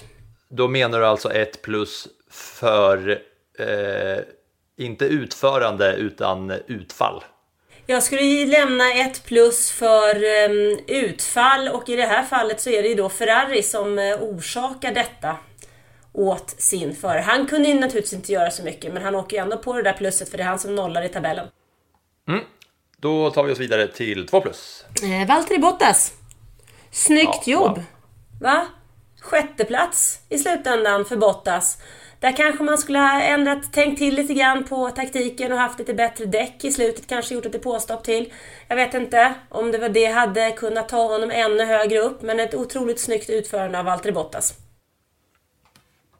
[0.49, 3.21] då menar du alltså ett plus för,
[3.59, 4.23] eh,
[4.77, 7.23] inte utförande utan utfall?
[7.85, 12.69] Jag skulle ju lämna ett plus för um, utfall och i det här fallet så
[12.69, 15.37] är det ju då Ferrari som uh, orsakar detta
[16.13, 17.19] åt sin förare.
[17.19, 19.81] Han kunde ju naturligtvis inte göra så mycket men han åker ju ändå på det
[19.81, 21.47] där plusset för det är han som nollar i tabellen.
[22.97, 24.85] Då tar vi oss vidare till 2 plus.
[25.03, 26.13] Eh, Valtteri Bottas.
[26.91, 27.77] Snyggt Ja, jobb!
[27.77, 27.83] wow.
[28.41, 28.67] Va?
[29.21, 31.77] Sjätte plats i slutändan för Bottas.
[32.19, 35.93] Där kanske man skulle ha ändrat, tänkt till lite grann på taktiken och haft lite
[35.93, 38.33] bättre däck i slutet, kanske gjort ett depåstopp till.
[38.67, 42.39] Jag vet inte om det var det hade kunnat ta honom ännu högre upp, men
[42.39, 44.53] ett otroligt snyggt utförande av Valtteri Bottas.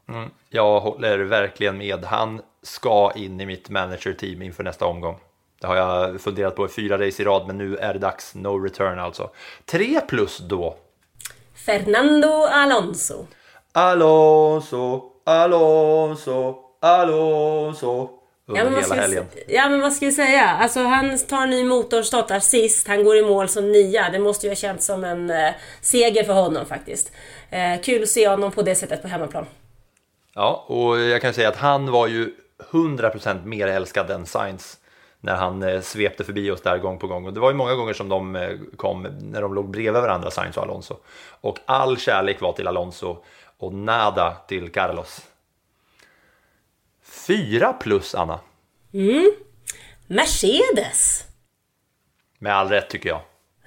[0.08, 0.30] Mm.
[0.48, 2.04] Jag håller verkligen med.
[2.04, 5.16] Han ska in i mitt manager-team inför nästa omgång.
[5.60, 8.34] Det har jag funderat på i fyra race i rad, men nu är det dags.
[8.34, 9.30] No return alltså.
[9.64, 10.76] Tre plus då.
[11.66, 13.26] Fernando Alonso.
[13.72, 18.10] Alonso, Alonso, Alonso.
[18.48, 19.24] Under Ja men, hela helgen.
[19.48, 20.44] ja men vad ska jag säga?
[20.48, 24.10] Alltså han tar en ny motor, startar sist, han går i mål som nia.
[24.12, 27.12] Det måste ju ha känts som en eh, seger för honom faktiskt.
[27.50, 29.46] Eh, kul att se honom på det sättet på hemmaplan.
[30.34, 32.30] Ja, och jag kan säga att han var ju
[32.70, 34.76] 100% mer älskad än Sainz
[35.20, 37.26] när han eh, svepte förbi oss där gång på gång.
[37.26, 40.30] Och det var ju många gånger som de eh, kom när de låg bredvid varandra,
[40.30, 40.96] Sainz och Alonso.
[41.40, 43.16] Och all kärlek var till Alonso
[43.58, 45.20] och nada till Carlos.
[47.02, 48.40] Fyra plus, Anna.
[50.06, 51.24] Mercedes.
[52.38, 53.20] Med all rätt tycker jag.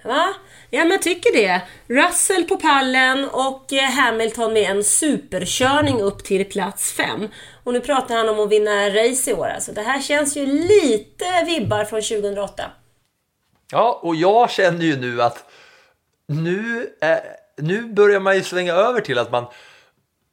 [0.04, 0.34] Va?
[0.74, 1.62] Ja men tycker det.
[1.88, 7.28] Russell på pallen och eh, Hamilton med en superkörning upp till plats 5.
[7.64, 9.72] Och nu pratar han om att vinna race i år alltså.
[9.72, 12.64] Det här känns ju lite vibbar från 2008.
[13.72, 15.52] Ja, och jag känner ju nu att
[16.28, 17.18] nu, eh,
[17.58, 19.46] nu börjar man ju svänga över till att man,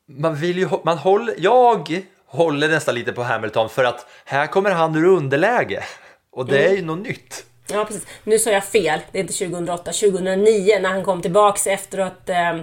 [0.09, 4.71] man vill ju, man håller, jag håller nästan lite på Hamilton för att här kommer
[4.71, 5.85] han ur underläge.
[6.31, 7.45] Och det är ju något nytt.
[7.71, 8.07] Ja precis.
[8.25, 9.01] Nu sa jag fel.
[9.13, 9.93] Det är inte 2008.
[9.93, 12.63] 2009 när han kom tillbaks efter att eh,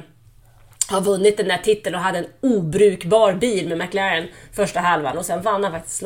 [0.90, 5.26] ha vunnit den där titeln och hade en obrukbar bil med McLaren första halvan och
[5.26, 6.04] sen vann han faktiskt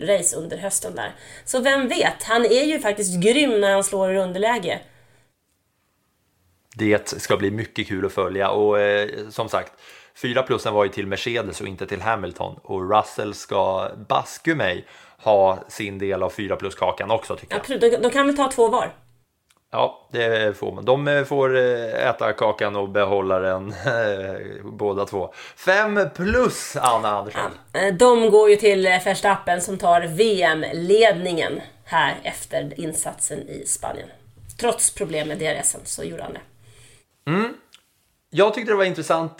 [0.00, 1.14] race under hösten där.
[1.44, 2.22] Så vem vet?
[2.22, 4.80] Han är ju faktiskt grym när han slår i underläge.
[6.74, 9.72] Det ska bli mycket kul att följa och eh, som sagt,
[10.22, 12.58] fyra plussen var ju till Mercedes och inte till Hamilton.
[12.62, 14.86] Och Russell ska baske mig
[15.22, 17.60] ha sin del av fyra plus-kakan också tycker jag.
[17.60, 18.92] Absolut, de, de kan väl ta två var?
[19.70, 20.84] Ja, det får man.
[20.84, 25.32] De eh, får eh, äta kakan och behålla den eh, båda två.
[25.56, 27.50] Fem plus Anna Andersson.
[27.98, 34.08] De går ju till Verstappen som tar VM-ledningen här efter insatsen i Spanien.
[34.60, 36.40] Trots problem med DRSen så gjorde han det.
[38.30, 39.32] Jag tyckte det var intressant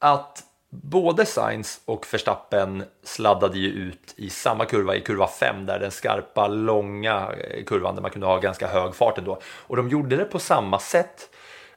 [0.00, 0.42] att
[0.82, 5.90] både Sainz och Verstappen sladdade ju ut i samma kurva, i kurva 5, där den
[5.90, 9.38] skarpa, långa eh, kurvan där man kunde ha ganska hög fart ändå.
[9.46, 11.30] Och de gjorde det på samma sätt.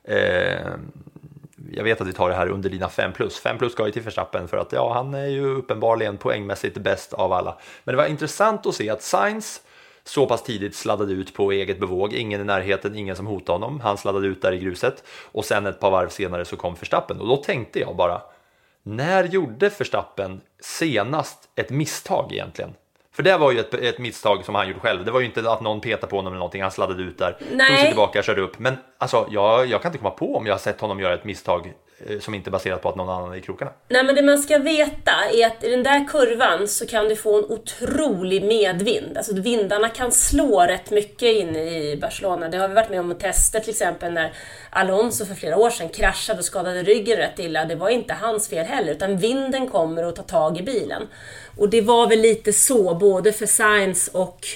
[0.03, 0.71] Eh,
[1.71, 3.39] jag vet att vi tar det här under dina 5 plus.
[3.39, 7.13] 5 plus ska ju till Verstappen för att ja, han är ju uppenbarligen poängmässigt bäst
[7.13, 7.57] av alla.
[7.83, 9.61] Men det var intressant att se att Sainz
[10.03, 12.13] så pass tidigt sladdade ut på eget bevåg.
[12.13, 13.79] Ingen i närheten, ingen som hotade honom.
[13.79, 17.21] Han sladdade ut där i gruset och sen ett par varv senare så kom Verstappen
[17.21, 18.21] och då tänkte jag bara
[18.88, 22.73] när gjorde Verstappen senast ett misstag egentligen?
[23.11, 25.05] För det var ju ett, ett misstag som han gjorde själv.
[25.05, 26.61] Det var ju inte att någon petade på honom eller någonting.
[26.61, 28.59] Han sladdade ut där, tog sig tillbaka, körde upp.
[28.59, 31.25] Men alltså, jag, jag kan inte komma på om jag har sett honom göra ett
[31.25, 31.73] misstag
[32.05, 33.71] Eh, som inte är baserat på att någon annan är i krokarna.
[33.89, 37.15] Nej men det man ska veta är att i den där kurvan så kan du
[37.15, 39.17] få en otrolig medvind.
[39.17, 42.49] Alltså vindarna kan slå rätt mycket in i Barcelona.
[42.49, 44.33] Det har vi varit med om att testa till exempel när
[44.69, 47.65] Alonso för flera år sedan kraschade och skadade ryggen rätt illa.
[47.65, 51.07] Det var inte hans fel heller utan vinden kommer och tar tag i bilen.
[51.57, 54.47] Och det var väl lite så både för Sainz och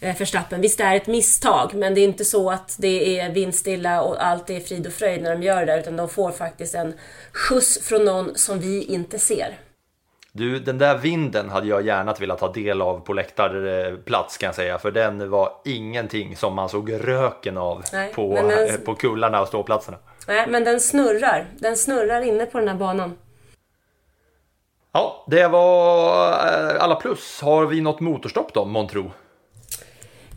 [0.00, 0.60] Verstappen.
[0.60, 4.24] Visst det är ett misstag, men det är inte så att det är vindstilla och
[4.26, 6.94] allt är frid och fröjd när de gör det där, utan de får faktiskt en
[7.32, 9.58] skjuts från någon som vi inte ser.
[10.32, 14.54] Du, den där vinden hade jag gärna velat ta del av på läktarplats kan jag
[14.54, 18.94] säga, för den var ingenting som man såg röken av Nej, på, den- eh, på
[18.94, 19.98] kullarna och ståplatserna.
[20.28, 21.46] Nej, men den snurrar.
[21.58, 23.18] Den snurrar inne på den här banan.
[24.92, 27.40] Ja, det var eh, alla plus.
[27.42, 29.12] Har vi något motorstopp då, månntro?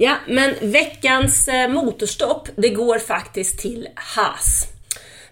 [0.01, 4.67] Ja, men veckans eh, motorstopp, det går faktiskt till Haas.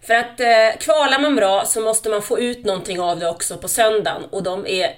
[0.01, 3.57] För att eh, kvalar man bra så måste man få ut någonting av det också
[3.57, 4.89] på söndagen och de är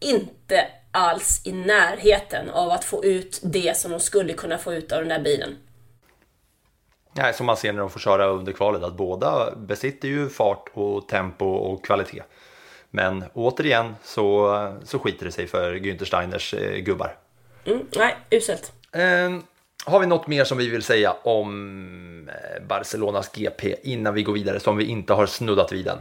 [0.00, 4.92] inte alls i närheten av att få ut det som de skulle kunna få ut
[4.92, 5.56] av den där bilen.
[7.12, 10.70] Nej, som man ser när de får köra under kvalet, att båda besitter ju fart
[10.72, 12.22] och tempo och kvalitet.
[12.90, 14.52] Men återigen så,
[14.84, 17.16] så skiter det sig för Günther Steiners eh, gubbar.
[17.64, 18.72] Mm, nej, uselt.
[18.92, 19.38] Eh,
[19.84, 24.32] Har vi något mer som vi vill säga om eh, Barcelonas GP innan vi går
[24.32, 25.98] vidare som vi inte har snuddat vid än?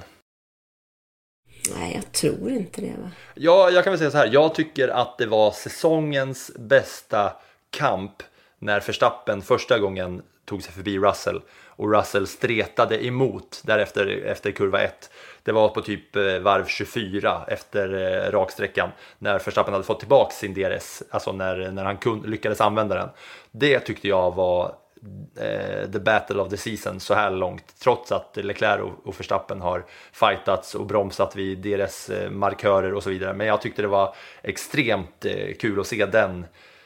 [1.76, 3.12] Nej, jag tror inte det va?
[3.36, 4.30] Ja, jag kan väl säga så här.
[4.34, 7.34] Jag tycker att det var säsongens bästa
[7.70, 8.24] kamp
[8.60, 14.82] när Verstappen första gången tog sig förbi Russell och Russell stretade emot därefter efter kurva
[14.82, 15.10] 1.
[15.48, 18.90] Det var på typ eh, varv 24 efter eh, raksträckan
[19.20, 23.10] när Verstappen hade fått tillbaka sin DRS, alltså när, när han kun, lyckades använda den.
[23.52, 24.76] Det tyckte jag var
[25.40, 29.62] eh, the battle of the season så här långt, trots att Leclerc och, och Verstappen
[29.62, 33.34] har fightats och bromsat vid DRS-markörer eh, och så vidare.
[33.34, 36.46] Men jag tyckte det var extremt eh, kul att se den,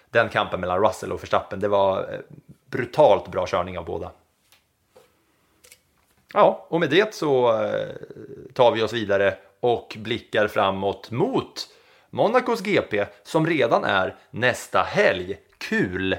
[0.10, 1.60] den kampen mellan Russell och Verstappen.
[1.60, 2.20] Det var eh,
[2.66, 4.12] brutalt bra körning av båda.
[6.34, 7.60] Ja, och med det så
[8.54, 11.68] tar vi oss vidare och blickar framåt mot
[12.10, 15.38] Monacos GP som redan är nästa helg.
[15.58, 16.18] Kul!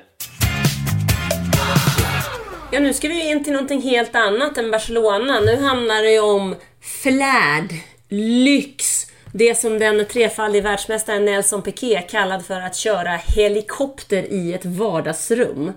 [2.72, 5.40] Ja, nu ska vi in till någonting helt annat än Barcelona.
[5.40, 6.54] Nu handlar det ju om
[7.02, 7.74] flärd,
[8.08, 9.06] lyx.
[9.32, 15.72] Det som den trefaldige världsmästaren Nelson Piquet kallade för att köra helikopter i ett vardagsrum.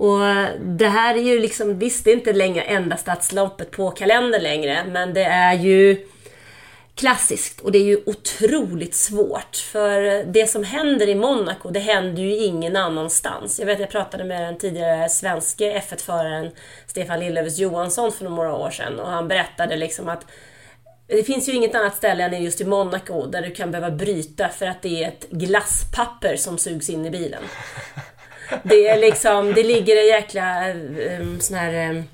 [0.00, 0.20] Och
[0.60, 4.84] det här är ju liksom, visst det är inte längre enda stadsloppet på kalendern längre,
[4.88, 6.06] men det är ju
[6.94, 9.56] klassiskt och det är ju otroligt svårt.
[9.56, 13.58] För det som händer i Monaco, det händer ju ingen annanstans.
[13.58, 16.50] Jag vet, jag pratade med den tidigare svenske F1-föraren
[16.86, 20.26] Stefan Lillövers Johansson för några år sedan och han berättade liksom att
[21.06, 24.48] det finns ju inget annat ställe än just i Monaco där du kan behöva bryta
[24.48, 27.42] för att det är ett glasspapper som sugs in i bilen.
[28.62, 32.04] Det är liksom, det ligger en jäkla eh, um, sån här um,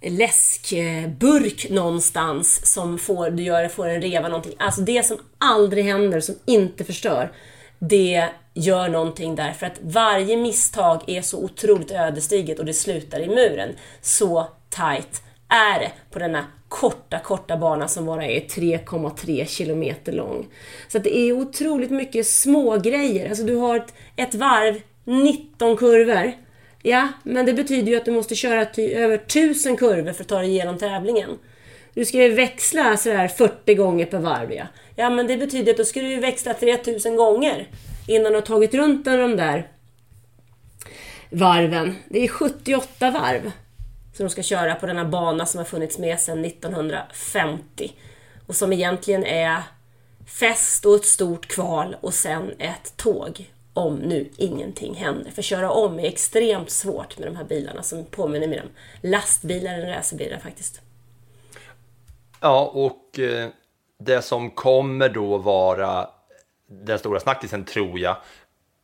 [0.00, 4.54] läskburk någonstans som får, du gör, får en reva någonting.
[4.58, 7.32] Alltså det som aldrig händer, som inte förstör,
[7.78, 9.52] det gör någonting där.
[9.52, 13.70] För att varje misstag är så otroligt ödesdigert och det slutar i muren.
[14.00, 20.46] Så tight är det på denna korta, korta bana som bara är 3,3 kilometer lång.
[20.88, 23.28] Så att det är otroligt mycket små grejer.
[23.28, 26.32] Alltså du har ett, ett varv 19 kurvor.
[26.82, 30.38] Ja, men det betyder ju att du måste köra över 1000 kurvor för att ta
[30.38, 31.38] dig igenom tävlingen.
[31.94, 34.66] Du ska ju växla sådär 40 gånger per varv ja.
[34.96, 37.68] Ja, men det betyder att då ska du ju växla 3000 gånger
[38.08, 39.68] innan du har tagit runt de där
[41.30, 41.96] varven.
[42.08, 43.52] Det är 78 varv
[44.16, 47.92] som de ska köra på denna bana som har funnits med sedan 1950
[48.46, 49.62] och som egentligen är
[50.26, 55.30] fest och ett stort kval och sen ett tåg om nu ingenting händer.
[55.30, 58.70] För köra om är extremt svårt med de här bilarna som påminner mer om
[59.10, 60.80] lastbilar än racerbilar faktiskt.
[62.40, 63.48] Ja, och eh,
[63.98, 66.08] det som kommer då vara
[66.68, 68.16] den stora snackisen tror jag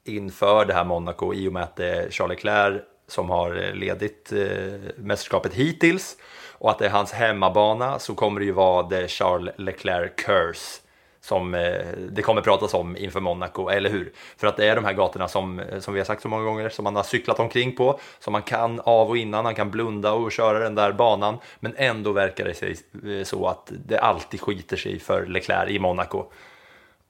[0.04, 3.74] inför det här Monaco i och med att det är Charles Leclerc som har eh,
[3.74, 6.16] ledit eh, mästerskapet hittills
[6.58, 10.80] och att det är hans hemmabana så kommer det ju vara det Charles Leclerc Curse
[11.20, 14.12] som eh, det kommer pratas om inför Monaco, eller hur?
[14.36, 16.44] För att det är de här gatorna som, eh, som vi har sagt så många
[16.44, 19.70] gånger, som man har cyklat omkring på, som man kan av och innan, han kan
[19.70, 23.98] blunda och köra den där banan, men ändå verkar det sig eh, så att det
[23.98, 26.24] alltid skiter sig för Leclerc i Monaco.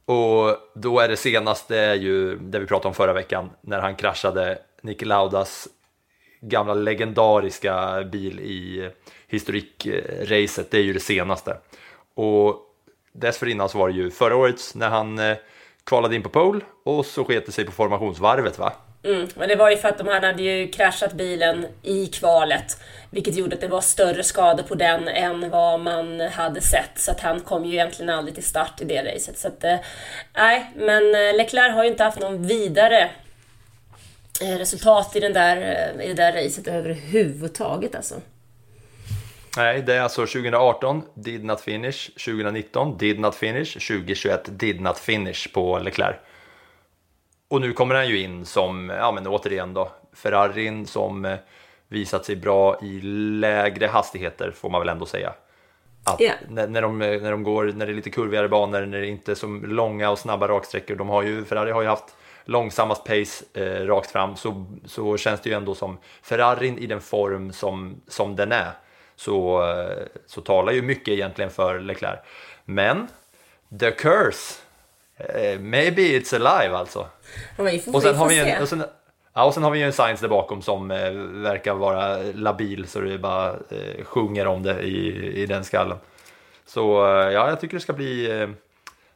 [0.05, 4.59] Och då är det senaste ju det vi pratade om förra veckan, när han kraschade
[4.83, 5.69] Niki Laudas
[6.41, 8.91] gamla legendariska bil i
[9.29, 11.57] historikracet, det är ju det senaste.
[12.15, 12.70] Och
[13.13, 15.37] Dessförinnan så var det ju förra året när han eh,
[15.85, 18.73] kvalade in på pole och så sket det sig på formationsvarvet va?
[19.03, 22.81] Mm, men det var ju för att de hade ju kraschat bilen i kvalet.
[23.11, 26.99] Vilket gjorde att det var större skador på den än vad man hade sett.
[26.99, 29.39] Så att han kom ju egentligen aldrig till start i det racet.
[29.39, 29.77] Så att, eh,
[30.75, 33.11] men eh, Leclerc har ju inte haft någon vidare
[34.43, 35.57] eh, resultat i, den där,
[36.03, 38.15] i det där racet överhuvudtaget alltså.
[39.57, 44.99] Nej, det är alltså 2018 did not finish, 2019 did not finish, 2021 did not
[44.99, 46.17] finish på Leclerc.
[47.49, 51.39] Och nu kommer han ju in som, ja men återigen då, Ferrarin som eh,
[51.89, 53.01] visat sig bra i
[53.41, 55.33] lägre hastigheter får man väl ändå säga.
[56.05, 56.37] Att yeah.
[56.49, 59.31] när, när, de, när de går, när det är lite kurvigare banor, när det inte
[59.31, 63.45] är så långa och snabba raksträckor, de har ju, Ferrari har ju haft långsammast pace
[63.55, 68.01] eh, rakt fram, så, så känns det ju ändå som Ferrarin i den form som,
[68.09, 68.73] som den är
[69.21, 69.65] så,
[70.27, 72.19] så talar ju mycket egentligen för Leclerc.
[72.65, 73.09] Men
[73.81, 74.55] the curse,
[75.17, 77.07] eh, maybe it's alive alltså.
[77.93, 78.85] och sen har vi en, och sen,
[79.35, 81.11] ja, och sen har vi ju en science där bakom som eh,
[81.43, 85.99] verkar vara labil så det bara eh, sjunger om det i, i den skallen.
[86.67, 88.49] Så eh, ja, jag tycker det ska bli eh,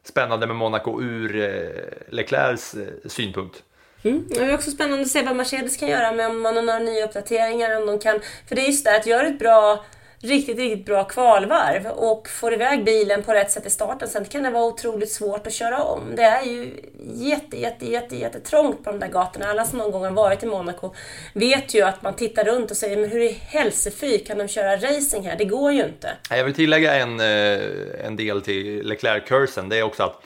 [0.03, 2.75] spännande med Monaco ur eh, Leclercs
[3.05, 3.63] synpunkt.
[4.03, 4.25] Mm.
[4.29, 6.79] Det är också spännande att se vad Mercedes kan göra med om man har några
[6.79, 7.81] nya uppdateringar.
[7.81, 9.85] Om de kan, för det är just det att göra ett bra,
[10.25, 14.07] riktigt, riktigt bra kvalvarv och får iväg bilen på rätt sätt i starten.
[14.07, 16.01] Sen kan det vara otroligt svårt att köra om.
[16.15, 16.71] Det är ju
[17.13, 19.45] jätte, jätte, jätte, jätte trångt på de där gatorna.
[19.45, 20.93] Alla som någon gång har varit i Monaco
[21.33, 24.75] vet ju att man tittar runt och säger men hur i helsefy kan de köra
[24.75, 25.35] racing här?
[25.37, 26.11] Det går ju inte.
[26.29, 29.69] Jag vill tillägga en, eh, en del till Leclerc-cursen.
[29.69, 30.21] Det är också att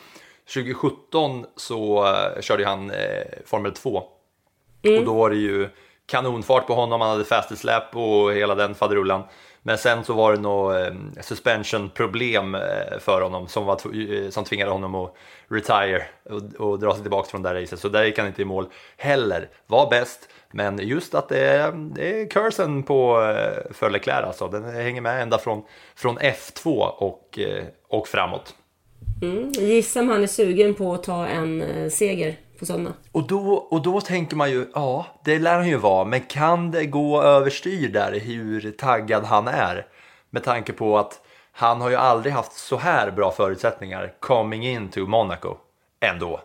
[0.54, 2.98] 2017 så eh, körde han eh,
[3.46, 4.04] Formel 2.
[4.98, 5.70] Och då var det ju
[6.06, 9.24] kanonfart på honom, han hade fastest lap och hela den faderullan.
[9.64, 14.44] Men sen så var det nog eh, suspension-problem eh, för honom som, var, eh, som
[14.44, 15.16] tvingade honom att
[15.48, 17.80] retire och, och dra sig tillbaka från det där racet.
[17.80, 19.50] Så där gick han inte i mål heller.
[19.68, 23.16] Var bäst, men just att det är, det är cursen på,
[23.72, 24.48] för Leclerc alltså.
[24.48, 25.64] Den hänger med ända från,
[25.96, 27.40] från F2 och,
[27.88, 28.56] och framåt.
[29.22, 29.52] Mm.
[29.52, 32.94] Gissa om han är sugen på att ta en seger på söndag.
[33.12, 36.72] Och då, och då tänker man ju, ja, det lär han ju vara, men kan
[36.72, 39.86] det gå överstyr där hur taggad han är?
[40.30, 45.06] Med tanke på att han har ju aldrig haft så här bra förutsättningar coming into
[45.06, 45.58] Monaco
[46.00, 46.42] ändå.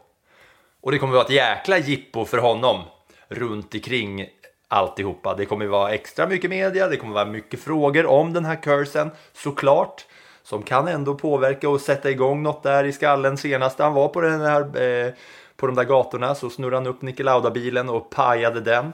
[0.80, 2.82] Och det kommer vara ett jäkla jippo för honom
[3.28, 4.28] runt omkring
[4.68, 5.34] alltihopa.
[5.34, 9.10] Det kommer vara extra mycket media, det kommer vara mycket frågor om den här cursen
[9.32, 10.06] såklart.
[10.42, 13.36] Som kan ändå påverka och sätta igång något där i skallen.
[13.36, 15.12] Senast han var på, den här, eh,
[15.56, 18.92] på de där gatorna så snurrade han upp Niki Lauda-bilen och pajade den.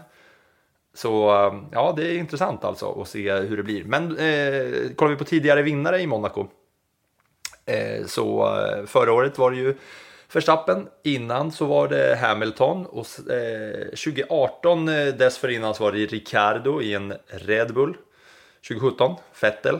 [0.94, 3.84] Så eh, ja, det är intressant alltså att se hur det blir.
[3.84, 6.46] Men eh, kollar vi på tidigare vinnare i Monaco.
[7.66, 9.74] Eh, så eh, förra året var det ju
[10.32, 16.82] Verstappen, innan så var det Hamilton och eh, 2018 eh, dessförinnan så var det Ricardo
[16.82, 17.96] i en Red Bull.
[18.68, 19.78] 2017 Vettel,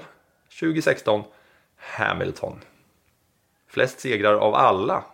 [0.61, 1.24] 2016
[1.76, 2.61] Hamilton.
[3.68, 5.05] Flest segrar av alla.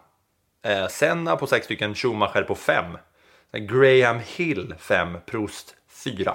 [0.67, 2.99] Eh, Senna på sex stycken, Schumacher på fem.
[3.53, 6.35] Graham Hill 5, Prost 4.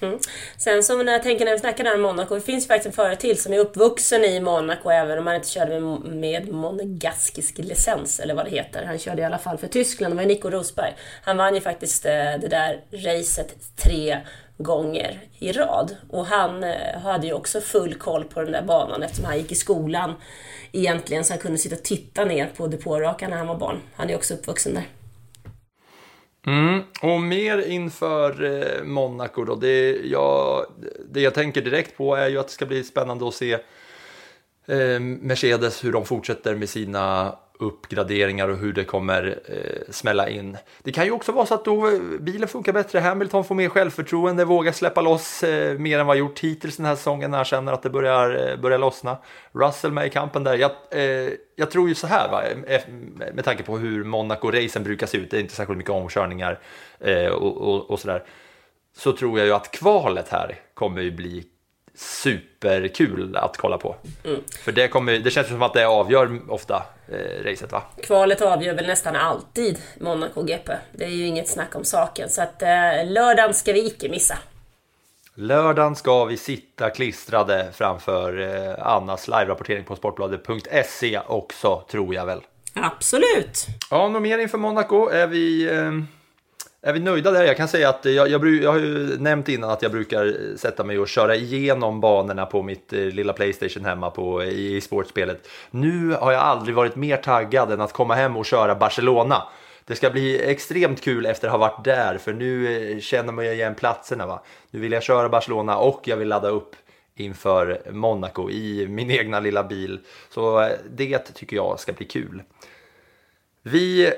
[0.00, 0.18] Mm.
[0.56, 3.16] Sen så när jag tänker när vi snackar om Monaco, det finns faktiskt en förare
[3.16, 8.20] till som är uppvuxen i Monaco även om han inte körde med, med monegaskisk licens
[8.20, 8.84] eller vad det heter.
[8.84, 10.94] Han körde i alla fall för Tyskland, det var Nico Rosberg.
[11.22, 14.18] Han vann ju faktiskt eh, det där racet tre
[14.58, 15.96] gånger i rad.
[16.10, 19.52] Och han eh, hade ju också full koll på den där banan eftersom han gick
[19.52, 20.14] i skolan
[20.72, 23.80] egentligen så han kunde sitta och titta ner på depårakan när han var barn.
[23.94, 24.84] Han är också uppvuxen där.
[26.46, 29.54] Mm, och mer inför eh, Monaco då.
[29.54, 30.66] Det jag,
[31.10, 33.52] det jag tänker direkt på är ju att det ska bli spännande att se
[34.66, 40.56] eh, Mercedes hur de fortsätter med sina uppgraderingar och hur det kommer eh, smälla in.
[40.82, 43.68] Det kan ju också vara så att då eh, bilen funkar bättre, Hamilton får mer
[43.68, 47.44] självförtroende, vågar släppa loss eh, mer än vad gjort hittills den här säsongen när han
[47.44, 49.18] känner att det börjar, eh, börjar lossna.
[49.52, 50.54] Russell med i kampen där.
[50.54, 52.42] Jag, eh, jag tror ju så här, va?
[52.42, 52.82] Eh, eh,
[53.34, 56.58] med tanke på hur Monaco-racen brukar se ut, det är inte särskilt mycket omkörningar
[57.00, 58.24] eh, och, och, och sådär.
[58.96, 61.44] Så tror jag ju att kvalet här kommer ju bli
[61.96, 63.96] superkul att kolla på.
[64.64, 67.82] För det, kommer, det känns som att det avgör ofta eh, racet va?
[68.02, 70.72] Kvalet avgör väl nästan alltid Monaco GP.
[70.92, 72.28] Det är ju inget snack om saken.
[72.28, 72.68] Så att eh,
[73.04, 74.38] lördagen ska vi icke missa.
[75.34, 82.40] Lördagen ska vi sitta klistrade framför eh, Annas live-rapportering på sportbladet.se också tror jag väl.
[82.74, 83.66] Absolut!
[83.90, 85.08] Ja, något mer inför Monaco?
[85.08, 85.92] Är vi, eh,
[86.86, 87.44] är vi nöjda där?
[87.44, 90.84] Jag kan säga att jag, jag, jag har ju nämnt innan att jag brukar sätta
[90.84, 95.48] mig och köra igenom banorna på mitt eh, lilla Playstation hemma på, i, i sportspelet.
[95.70, 99.42] Nu har jag aldrig varit mer taggad än att komma hem och köra Barcelona.
[99.84, 103.44] Det ska bli extremt kul efter att ha varit där, för nu eh, känner man
[103.44, 104.26] ju igen platserna.
[104.26, 104.42] Va?
[104.70, 106.76] Nu vill jag köra Barcelona och jag vill ladda upp
[107.14, 110.00] inför Monaco i min egna lilla bil.
[110.30, 112.42] Så eh, det tycker jag ska bli kul.
[113.62, 114.12] Vi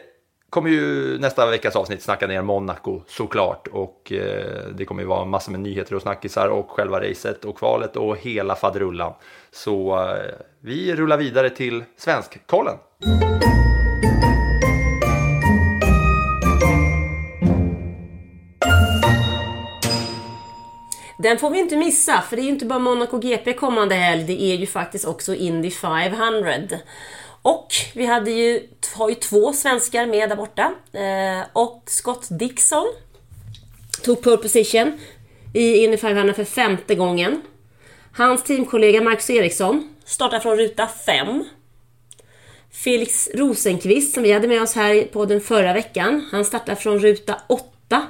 [0.51, 5.25] kommer ju nästa veckas avsnitt snacka ner Monaco såklart och eh, det kommer ju vara
[5.25, 9.13] massor med nyheter och snackisar och själva racet och kvalet och hela faderullan.
[9.51, 12.77] Så eh, vi rullar vidare till Svenskkollen.
[21.23, 24.25] Den får vi inte missa, för det är ju inte bara Monaco GP kommande helg,
[24.25, 26.53] det är ju faktiskt också Indy 500.
[27.43, 30.75] Och vi hade ju, har ju två svenskar med där borta.
[30.93, 32.87] Eh, och Scott Dixon
[34.03, 35.01] tog pole position
[35.55, 37.43] i Indy 500 för femte gången.
[38.13, 41.45] Hans teamkollega Marcus Eriksson startar från ruta 5.
[42.73, 46.99] Felix Rosenqvist som vi hade med oss här på den förra veckan, han startar från
[46.99, 48.03] ruta 8.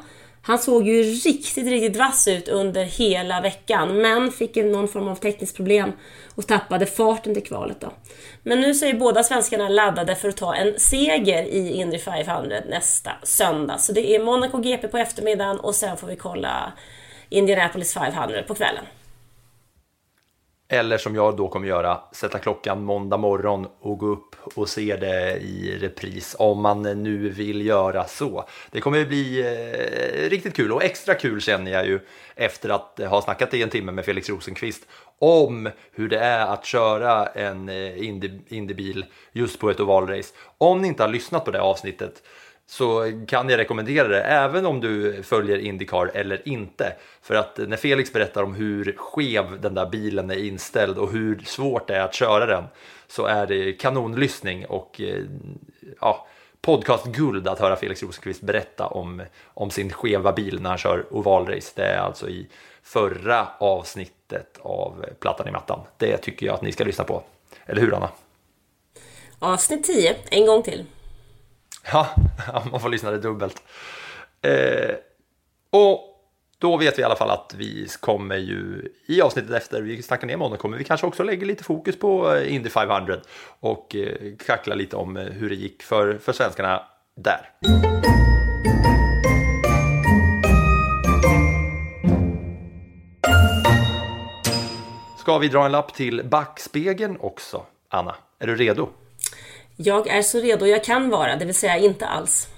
[0.48, 5.14] Han såg ju riktigt, riktigt vass ut under hela veckan, men fick någon form av
[5.14, 5.92] tekniskt problem
[6.34, 7.92] och tappade farten till kvalet då.
[8.42, 12.56] Men nu så är båda svenskarna laddade för att ta en seger i Indy 500
[12.68, 13.78] nästa söndag.
[13.78, 16.72] Så det är Monaco GP på eftermiddagen och sen får vi kolla
[17.28, 18.84] Indianapolis 500 på kvällen.
[20.70, 24.96] Eller som jag då kommer göra, sätta klockan måndag morgon och gå upp och se
[24.96, 28.44] det i repris om man nu vill göra så.
[28.70, 32.00] Det kommer bli eh, riktigt kul och extra kul känner jag ju
[32.34, 34.86] efter att ha snackat i en timme med Felix Rosenqvist
[35.18, 38.04] om hur det är att köra en eh,
[38.48, 40.34] Indybil just på ett ovalrace.
[40.58, 42.22] Om ni inte har lyssnat på det avsnittet
[42.70, 46.92] så kan jag rekommendera det även om du följer Indycar eller inte.
[47.22, 51.38] För att när Felix berättar om hur skev den där bilen är inställd och hur
[51.44, 52.64] svårt det är att köra den
[53.06, 55.24] så är det kanonlyssning och eh,
[56.00, 56.26] ja,
[56.60, 61.72] podcastguld att höra Felix Rosenqvist berätta om, om sin skeva bil när han kör ovalrace.
[61.74, 62.46] Det är alltså i
[62.82, 65.80] förra avsnittet av Plattan i mattan.
[65.96, 67.22] Det tycker jag att ni ska lyssna på.
[67.66, 68.10] Eller hur Anna?
[69.38, 70.84] Avsnitt 10, en gång till.
[71.92, 73.62] Ja, man får lyssna det dubbelt.
[74.42, 74.94] Eh,
[75.70, 76.00] och
[76.58, 80.26] då vet vi i alla fall att vi kommer ju i avsnittet efter vi snackar
[80.26, 83.16] ner Monaco kommer vi kanske också lägga lite fokus på eh, Indy 500
[83.60, 86.82] och eh, kackla lite om eh, hur det gick för, för svenskarna
[87.16, 87.50] där.
[95.18, 98.14] Ska vi dra en lapp till backspegeln också, Anna?
[98.38, 98.88] Är du redo?
[99.80, 102.48] Jag är så redo jag kan vara, det vill säga inte alls.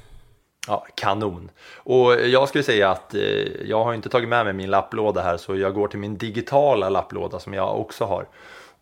[0.67, 1.51] Ja, kanon.
[1.77, 3.21] Och jag skulle säga att eh,
[3.65, 6.89] jag har inte tagit med mig min lapplåda här så jag går till min digitala
[6.89, 8.27] lapplåda som jag också har.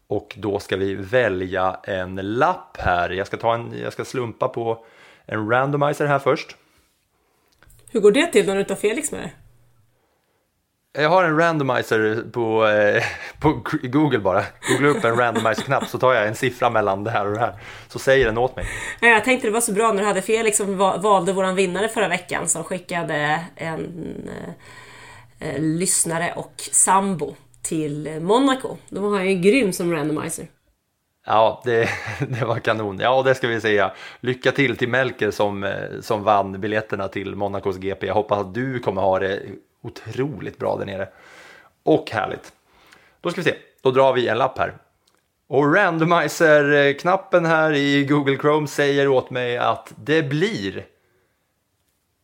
[0.07, 3.11] Och då ska vi välja en lapp här.
[3.11, 4.84] Jag ska, ta en, jag ska slumpa på
[5.26, 6.57] en randomizer här först.
[7.91, 9.30] Hur går det till när du tar Felix med
[10.93, 13.03] jag har en randomizer på, eh,
[13.41, 14.45] på Google bara.
[14.68, 17.55] Googla upp en randomizer-knapp så tar jag en siffra mellan det här och det här.
[17.89, 18.66] Så säger den åt mig.
[19.01, 22.09] Jag tänkte det var så bra när du hade Felix som valde våran vinnare förra
[22.09, 28.76] veckan som skickade en eh, eh, lyssnare och sambo till Monaco.
[28.89, 30.47] Var han ju grym som randomizer.
[31.26, 31.89] Ja, det,
[32.28, 32.99] det var kanon.
[32.99, 33.93] Ja, det ska vi säga.
[34.20, 38.07] Lycka till till Melker som, eh, som vann biljetterna till Monacos GP.
[38.07, 39.41] Jag hoppas att du kommer ha det
[39.83, 41.09] otroligt bra där nere.
[41.83, 42.53] Och härligt.
[43.20, 44.74] Då ska vi se, då drar vi en lapp här.
[45.47, 50.87] Och randomizer-knappen här i Google Chrome säger åt mig att det blir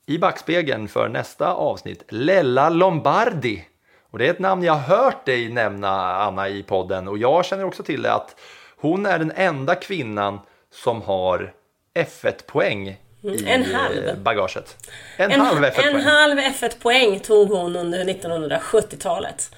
[0.06, 3.64] i backspegeln för nästa avsnitt Lella Lombardi.
[4.10, 7.64] Och det är ett namn jag hört dig nämna Anna i podden och jag känner
[7.64, 8.40] också till det att
[8.76, 10.38] hon är den enda kvinnan
[10.70, 11.54] som har
[11.94, 14.18] F1-poäng i en halv.
[14.18, 14.88] bagaget.
[15.16, 15.94] En, en halv F1-poäng.
[15.94, 19.50] En halv F1-poäng tog hon under 1970-talet.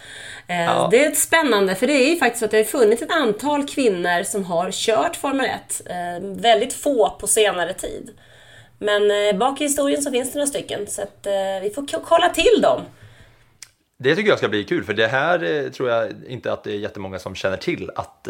[0.47, 0.89] Eh, ja.
[0.91, 3.69] Det är spännande för det är ju faktiskt så att det har funnits ett antal
[3.69, 5.83] kvinnor som har kört Formel 1.
[5.87, 8.11] Eh, väldigt få på senare tid.
[8.79, 11.27] Men eh, bak i historien så finns det några stycken så att
[11.63, 12.83] vi får kolla till dem.
[13.99, 16.79] Det tycker jag ska bli kul för det här tror jag inte att det är
[16.79, 18.29] jättemånga som känner till att,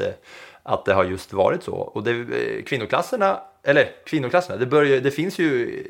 [0.63, 1.75] att det har just varit så.
[1.75, 2.27] Och det,
[2.67, 5.83] kvinnoklasserna eller kvinnoklasserna, det, börjar, det finns ju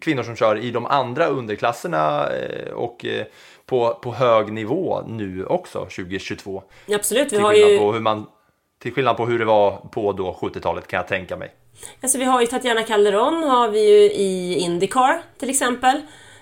[0.00, 3.26] kvinnor som kör i de andra underklasserna eh, och eh,
[3.66, 6.62] på, på hög nivå nu också 2022.
[6.88, 7.78] Absolut, vi har ju...
[7.78, 8.26] På hur man,
[8.78, 11.50] till skillnad på hur det var på då 70-talet kan jag tänka mig.
[12.00, 16.00] Alltså vi har ju Tatjana Calderon har vi ju i Indycar till exempel.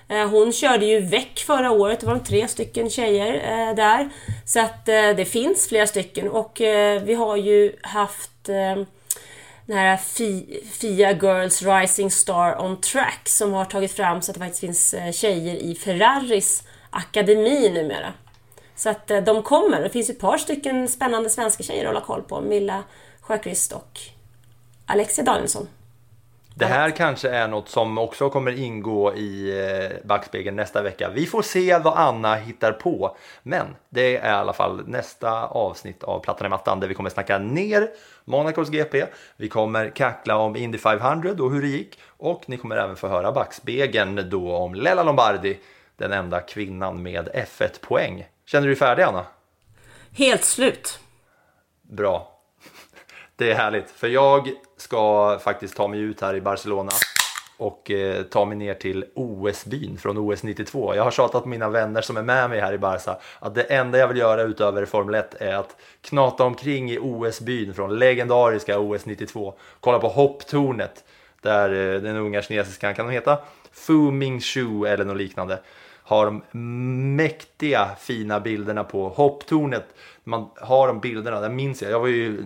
[0.09, 3.33] Eh, hon körde ju väck förra året, det var de tre stycken tjejer
[3.75, 4.09] där.
[4.45, 6.57] Så att det finns flera stycken och
[7.03, 8.49] vi har ju haft
[9.65, 9.97] den här
[10.65, 14.93] Fia Girls Rising Star on Track som har tagit fram så att det faktiskt finns
[14.93, 18.13] eh, tjejer i Ferraris akademi numera.
[18.75, 19.81] Så att eh, de kommer.
[19.81, 22.41] Det finns ett par stycken spännande svenska tjejer att hålla koll på.
[22.41, 22.83] Milla
[23.21, 23.99] Sjöqvist och
[24.85, 25.67] Alexia Danielsson.
[26.55, 31.09] Det här kanske är något som också kommer ingå i eh, backspegeln nästa vecka.
[31.09, 33.17] Vi får se vad Anna hittar på.
[33.43, 37.09] Men det är i alla fall nästa avsnitt av Plattan i mattan där vi kommer
[37.09, 37.89] snacka ner
[38.25, 39.05] Monacos GP.
[39.37, 41.99] Vi kommer kackla om Indy 500 och hur det gick.
[42.07, 45.59] Och ni kommer även få höra backspegeln då om Lella Lombardi,
[45.97, 48.27] den enda kvinnan med F1 poäng.
[48.45, 49.25] Känner du dig färdig Anna?
[50.11, 50.99] Helt slut.
[51.81, 52.39] Bra.
[53.35, 56.91] Det är härligt, för jag ska faktiskt ta mig ut här i Barcelona
[57.57, 60.95] och eh, ta mig ner till OS-byn från OS 92.
[60.95, 63.63] Jag har tjatat på mina vänner som är med mig här i Barca att det
[63.63, 68.79] enda jag vill göra utöver Formel 1 är att knata omkring i OS-byn från legendariska
[68.79, 69.53] OS 92.
[69.79, 71.03] Kolla på hopptornet
[71.41, 73.37] där eh, den unga kinesiskan kan hon heta
[73.71, 75.59] Fu Ming-Shu eller något liknande
[76.03, 76.41] har de
[77.15, 79.85] mäktiga fina bilderna på hopptornet.
[80.23, 82.43] Man har de bilderna, där minns jag, jag var ju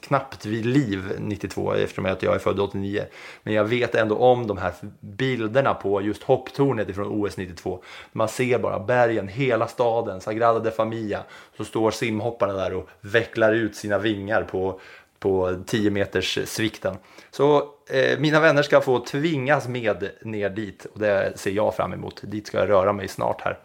[0.00, 3.04] knappt vid liv 92 eftersom att jag är född 89.
[3.42, 7.82] Men jag vet ändå om de här bilderna på just hopptornet ifrån OS 92.
[8.12, 11.22] Man ser bara bergen, hela staden, Sagrada de Familia.
[11.56, 14.80] Så står simhopparna där och vecklar ut sina vingar på,
[15.20, 16.96] på 10 meters svikten.
[17.30, 21.92] Så eh, mina vänner ska få tvingas med ner dit och det ser jag fram
[21.92, 22.20] emot.
[22.22, 23.58] Dit ska jag röra mig snart här.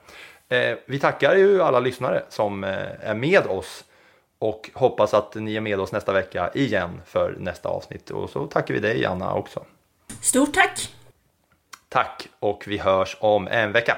[0.49, 3.83] Eh, vi tackar ju alla lyssnare som eh, är med oss
[4.39, 8.09] och hoppas att ni är med oss nästa vecka igen för nästa avsnitt.
[8.09, 9.65] Och så tackar vi dig Anna också.
[10.21, 10.89] Stort tack!
[11.89, 13.97] Tack och vi hörs om en vecka.